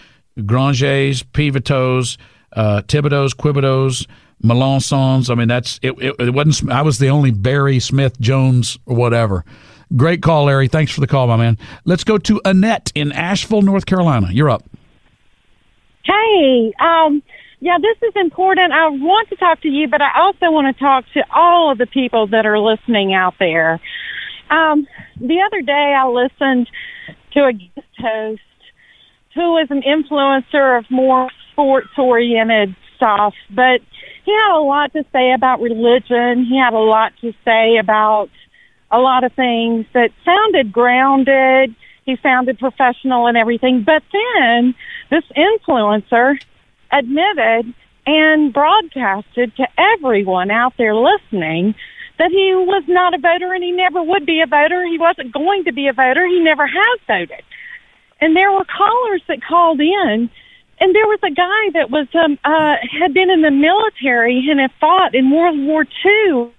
Grangers, 0.45 1.23
Pivotos, 1.23 2.17
uh, 2.53 2.81
Thibodeaux, 2.81 3.35
Quibodeaux, 3.35 4.07
Melançons. 4.43 5.29
I 5.29 5.35
mean, 5.35 5.47
that's 5.47 5.79
it, 5.81 5.93
it. 5.99 6.15
It 6.19 6.33
wasn't. 6.33 6.71
I 6.71 6.81
was 6.81 6.99
the 6.99 7.09
only 7.09 7.31
Berry 7.31 7.79
Smith 7.79 8.19
Jones 8.19 8.77
or 8.85 8.95
whatever. 8.95 9.45
Great 9.95 10.21
call, 10.21 10.45
Larry. 10.45 10.67
Thanks 10.67 10.91
for 10.91 11.01
the 11.01 11.07
call, 11.07 11.27
my 11.27 11.37
man. 11.37 11.57
Let's 11.85 12.03
go 12.03 12.17
to 12.17 12.41
Annette 12.43 12.91
in 12.95 13.11
Asheville, 13.11 13.61
North 13.61 13.85
Carolina. 13.85 14.29
You're 14.31 14.49
up. 14.49 14.63
Hey, 16.05 16.73
um, 16.79 17.21
yeah, 17.59 17.77
this 17.81 17.97
is 18.07 18.13
important. 18.15 18.71
I 18.71 18.89
want 18.89 19.29
to 19.29 19.35
talk 19.35 19.61
to 19.61 19.67
you, 19.67 19.87
but 19.87 20.01
I 20.01 20.19
also 20.19 20.51
want 20.51 20.75
to 20.75 20.79
talk 20.79 21.05
to 21.13 21.23
all 21.33 21.71
of 21.71 21.77
the 21.77 21.87
people 21.87 22.27
that 22.27 22.45
are 22.45 22.59
listening 22.59 23.13
out 23.13 23.35
there. 23.39 23.81
Um, 24.49 24.87
the 25.19 25.41
other 25.45 25.61
day 25.61 25.95
I 25.97 26.07
listened 26.07 26.69
to 27.33 27.45
a 27.45 27.53
guest 27.53 27.87
host 27.97 28.41
who 29.33 29.57
is 29.57 29.67
an 29.69 29.81
influencer 29.81 30.77
of 30.77 30.85
more 30.89 31.29
sports 31.51 31.89
oriented 31.97 32.75
stuff, 32.95 33.33
but 33.49 33.81
he 34.25 34.31
had 34.31 34.57
a 34.57 34.61
lot 34.61 34.93
to 34.93 35.03
say 35.11 35.33
about 35.33 35.59
religion. 35.59 36.45
He 36.45 36.57
had 36.57 36.73
a 36.73 36.79
lot 36.79 37.13
to 37.21 37.33
say 37.43 37.77
about 37.77 38.29
a 38.91 38.99
lot 38.99 39.23
of 39.23 39.33
things 39.33 39.85
that 39.93 40.11
sounded 40.23 40.71
grounded. 40.71 41.75
He 42.05 42.17
sounded 42.21 42.59
professional 42.59 43.27
and 43.27 43.35
everything. 43.37 43.83
But 43.83 44.03
then 44.13 44.75
this 45.09 45.23
influencer 45.35 46.39
admitted 46.91 47.73
and 48.05 48.53
broadcasted 48.53 49.55
to 49.57 49.67
everyone 49.77 50.51
out 50.51 50.73
there 50.77 50.95
listening 50.95 51.73
that 52.19 52.29
he 52.29 52.53
was 52.53 52.83
not 52.87 53.13
a 53.13 53.17
voter 53.17 53.51
and 53.53 53.63
he 53.63 53.71
never 53.71 54.01
would 54.01 54.25
be 54.25 54.41
a 54.41 54.45
voter. 54.45 54.85
He 54.85 54.97
wasn't 54.99 55.33
going 55.33 55.65
to 55.65 55.73
be 55.73 55.87
a 55.87 55.93
voter. 55.93 56.25
He 56.27 56.39
never 56.39 56.67
has 56.67 56.99
voted. 57.07 57.43
And 58.21 58.35
there 58.35 58.51
were 58.51 58.65
callers 58.65 59.21
that 59.27 59.43
called 59.43 59.81
in 59.81 60.29
and 60.79 60.93
there 60.93 61.07
was 61.07 61.19
a 61.23 61.31
guy 61.31 61.69
that 61.73 61.89
was 61.89 62.07
um 62.13 62.37
uh 62.43 62.75
had 62.99 63.13
been 63.13 63.29
in 63.29 63.41
the 63.41 63.51
military 63.51 64.45
and 64.49 64.59
had 64.59 64.71
fought 64.79 65.15
in 65.15 65.31
World 65.31 65.57
War 65.59 65.85
II 66.05 66.51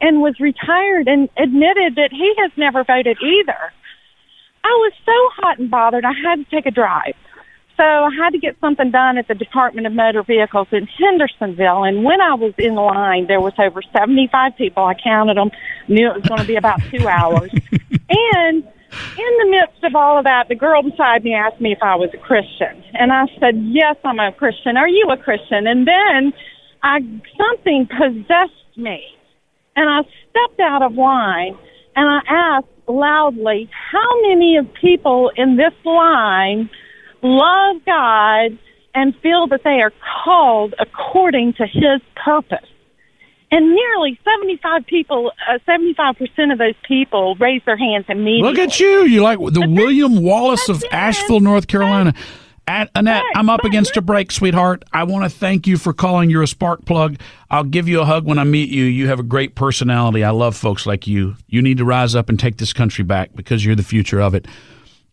and 0.00 0.20
was 0.20 0.38
retired 0.40 1.08
and 1.08 1.28
admitted 1.36 1.96
that 1.96 2.10
he 2.12 2.34
has 2.38 2.50
never 2.56 2.84
voted 2.84 3.18
either. 3.22 3.72
I 4.64 4.68
was 4.68 4.92
so 5.04 5.42
hot 5.42 5.58
and 5.58 5.70
bothered 5.70 6.04
I 6.04 6.12
had 6.12 6.36
to 6.36 6.44
take 6.44 6.66
a 6.66 6.70
drive. 6.70 7.14
So 7.76 7.82
I 7.82 8.10
had 8.16 8.30
to 8.30 8.38
get 8.38 8.56
something 8.60 8.90
done 8.90 9.18
at 9.18 9.28
the 9.28 9.34
Department 9.34 9.86
of 9.86 9.92
Motor 9.92 10.22
Vehicles 10.22 10.68
in 10.72 10.86
Hendersonville. 10.86 11.84
And 11.84 12.04
when 12.04 12.20
I 12.20 12.34
was 12.34 12.52
in 12.58 12.74
line, 12.74 13.26
there 13.26 13.40
was 13.40 13.54
over 13.58 13.82
75 13.96 14.56
people. 14.56 14.84
I 14.84 14.94
counted 14.94 15.36
them, 15.36 15.50
knew 15.88 16.08
it 16.08 16.14
was 16.14 16.28
going 16.28 16.40
to 16.40 16.46
be 16.46 16.56
about 16.56 16.80
two 16.90 17.08
hours. 17.08 17.50
and 17.72 18.62
in 18.62 19.32
the 19.38 19.46
midst 19.48 19.82
of 19.84 19.96
all 19.96 20.18
of 20.18 20.24
that, 20.24 20.48
the 20.48 20.54
girl 20.54 20.82
beside 20.82 21.24
me 21.24 21.34
asked 21.34 21.60
me 21.60 21.72
if 21.72 21.82
I 21.82 21.96
was 21.96 22.10
a 22.12 22.18
Christian. 22.18 22.84
And 22.92 23.10
I 23.10 23.24
said, 23.40 23.56
yes, 23.56 23.96
I'm 24.04 24.18
a 24.18 24.32
Christian. 24.32 24.76
Are 24.76 24.88
you 24.88 25.08
a 25.10 25.16
Christian? 25.16 25.66
And 25.66 25.88
then 25.88 26.32
I, 26.82 26.98
something 27.38 27.88
possessed 27.88 28.76
me. 28.76 29.02
And 29.74 29.88
I 29.88 30.02
stepped 30.30 30.60
out 30.60 30.82
of 30.82 30.92
line 30.94 31.56
and 31.96 32.08
I 32.08 32.20
asked 32.28 32.66
loudly, 32.88 33.70
how 33.90 34.22
many 34.28 34.56
of 34.56 34.72
people 34.74 35.30
in 35.36 35.56
this 35.56 35.72
line 35.84 36.70
love 37.22 37.76
God 37.84 38.58
and 38.94 39.14
feel 39.22 39.46
that 39.48 39.60
they 39.64 39.80
are 39.80 39.92
called 40.24 40.74
according 40.78 41.54
to 41.54 41.66
his 41.66 42.00
purpose? 42.16 42.66
And 43.50 43.74
nearly 43.74 44.18
75 44.24 44.86
people, 44.86 45.30
uh, 45.46 45.58
75% 45.68 46.52
of 46.52 46.58
those 46.58 46.74
people 46.88 47.34
raised 47.34 47.66
their 47.66 47.76
hands 47.76 48.06
immediately. 48.08 48.48
Look 48.48 48.58
at 48.58 48.80
you. 48.80 49.04
You're 49.04 49.22
like 49.22 49.38
the 49.38 49.68
William 49.68 50.22
Wallace 50.22 50.70
of 50.70 50.82
Asheville, 50.90 51.40
North 51.40 51.66
Carolina. 51.66 52.14
At, 52.68 52.90
Annette, 52.94 53.24
I'm 53.34 53.50
up 53.50 53.64
against 53.64 53.96
a 53.96 54.02
break, 54.02 54.30
sweetheart. 54.30 54.84
I 54.92 55.02
want 55.04 55.24
to 55.24 55.30
thank 55.30 55.66
you 55.66 55.76
for 55.76 55.92
calling. 55.92 56.30
You're 56.30 56.44
a 56.44 56.46
spark 56.46 56.84
plug. 56.84 57.18
I'll 57.50 57.64
give 57.64 57.88
you 57.88 58.00
a 58.00 58.04
hug 58.04 58.24
when 58.24 58.38
I 58.38 58.44
meet 58.44 58.70
you. 58.70 58.84
You 58.84 59.08
have 59.08 59.18
a 59.18 59.24
great 59.24 59.56
personality. 59.56 60.22
I 60.22 60.30
love 60.30 60.56
folks 60.56 60.86
like 60.86 61.06
you. 61.06 61.36
You 61.48 61.60
need 61.60 61.78
to 61.78 61.84
rise 61.84 62.14
up 62.14 62.28
and 62.28 62.38
take 62.38 62.58
this 62.58 62.72
country 62.72 63.04
back 63.04 63.30
because 63.34 63.64
you're 63.64 63.74
the 63.74 63.82
future 63.82 64.20
of 64.20 64.34
it. 64.34 64.46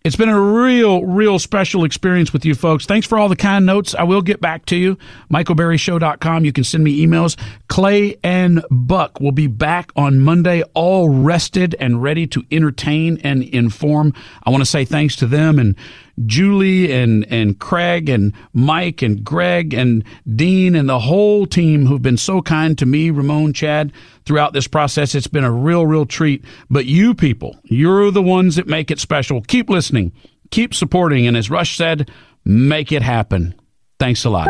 It's 0.06 0.16
been 0.16 0.30
a 0.30 0.40
real, 0.40 1.04
real 1.04 1.40
special 1.40 1.84
experience 1.84 2.32
with 2.32 2.46
you 2.46 2.56
folks. 2.56 2.86
Thanks 2.86 3.06
for 3.06 3.18
all 3.18 3.28
the 3.28 3.36
kind 3.36 3.66
notes. 3.66 3.94
I 3.94 4.04
will 4.04 4.22
get 4.22 4.40
back 4.40 4.66
to 4.68 4.78
you. 4.78 4.98
MichaelBerryShow.com. 5.30 6.46
You 6.46 6.54
can 6.54 6.64
send 6.64 6.86
me 6.86 7.06
emails. 7.06 7.36
Clay 7.68 8.16
and 8.24 8.64
Buck 8.72 9.20
will 9.20 9.34
be 9.34 9.48
back 9.48 9.92
on 9.98 10.22
Monday, 10.22 10.64
all 10.74 11.10
rested 11.10 11.76
and 11.82 12.02
ready 12.02 12.28
to 12.28 12.46
entertain 12.50 13.20
and 13.26 13.44
inform. 13.44 14.14
I 14.44 14.52
want 14.52 14.62
to 14.62 14.66
say 14.66 14.86
thanks 14.86 15.18
to 15.18 15.28
them 15.28 15.60
and 15.60 15.76
Julie 16.26 16.92
and, 16.92 17.26
and 17.32 17.60
Craig 17.60 18.10
and 18.10 18.34
Mike 18.54 19.02
and 19.02 19.24
Greg 19.24 19.74
and 19.74 20.04
Dean 20.36 20.76
and 20.76 20.90
the 20.90 21.00
whole 21.00 21.46
team 21.46 21.86
who've 21.86 22.02
been 22.02 22.18
so 22.18 22.42
kind 22.42 22.78
to 22.78 22.86
me, 22.86 23.10
Ramon, 23.10 23.54
Chad, 23.54 23.94
throughout 24.26 24.54
this 24.54 24.68
process. 24.68 25.16
It's 25.16 25.28
been 25.28 25.44
a 25.44 25.52
real, 25.52 25.86
real 25.86 26.06
treat. 26.06 26.44
But 26.70 26.86
you 26.86 27.14
people, 27.14 27.58
you're 27.64 28.12
the 28.12 28.22
ones 28.22 28.56
that 28.56 28.68
make 28.68 28.92
it 28.92 29.00
special. 29.00 29.42
Keep 29.42 29.70
listening, 29.70 30.12
keep 30.52 30.74
supporting, 30.74 31.28
and 31.28 31.38
as 31.38 31.50
Rush 31.50 31.78
said, 31.78 32.10
make 32.46 32.92
it 32.92 33.02
happen. 33.02 33.56
Thanks 34.00 34.26
a 34.26 34.30
lot. 34.30 34.50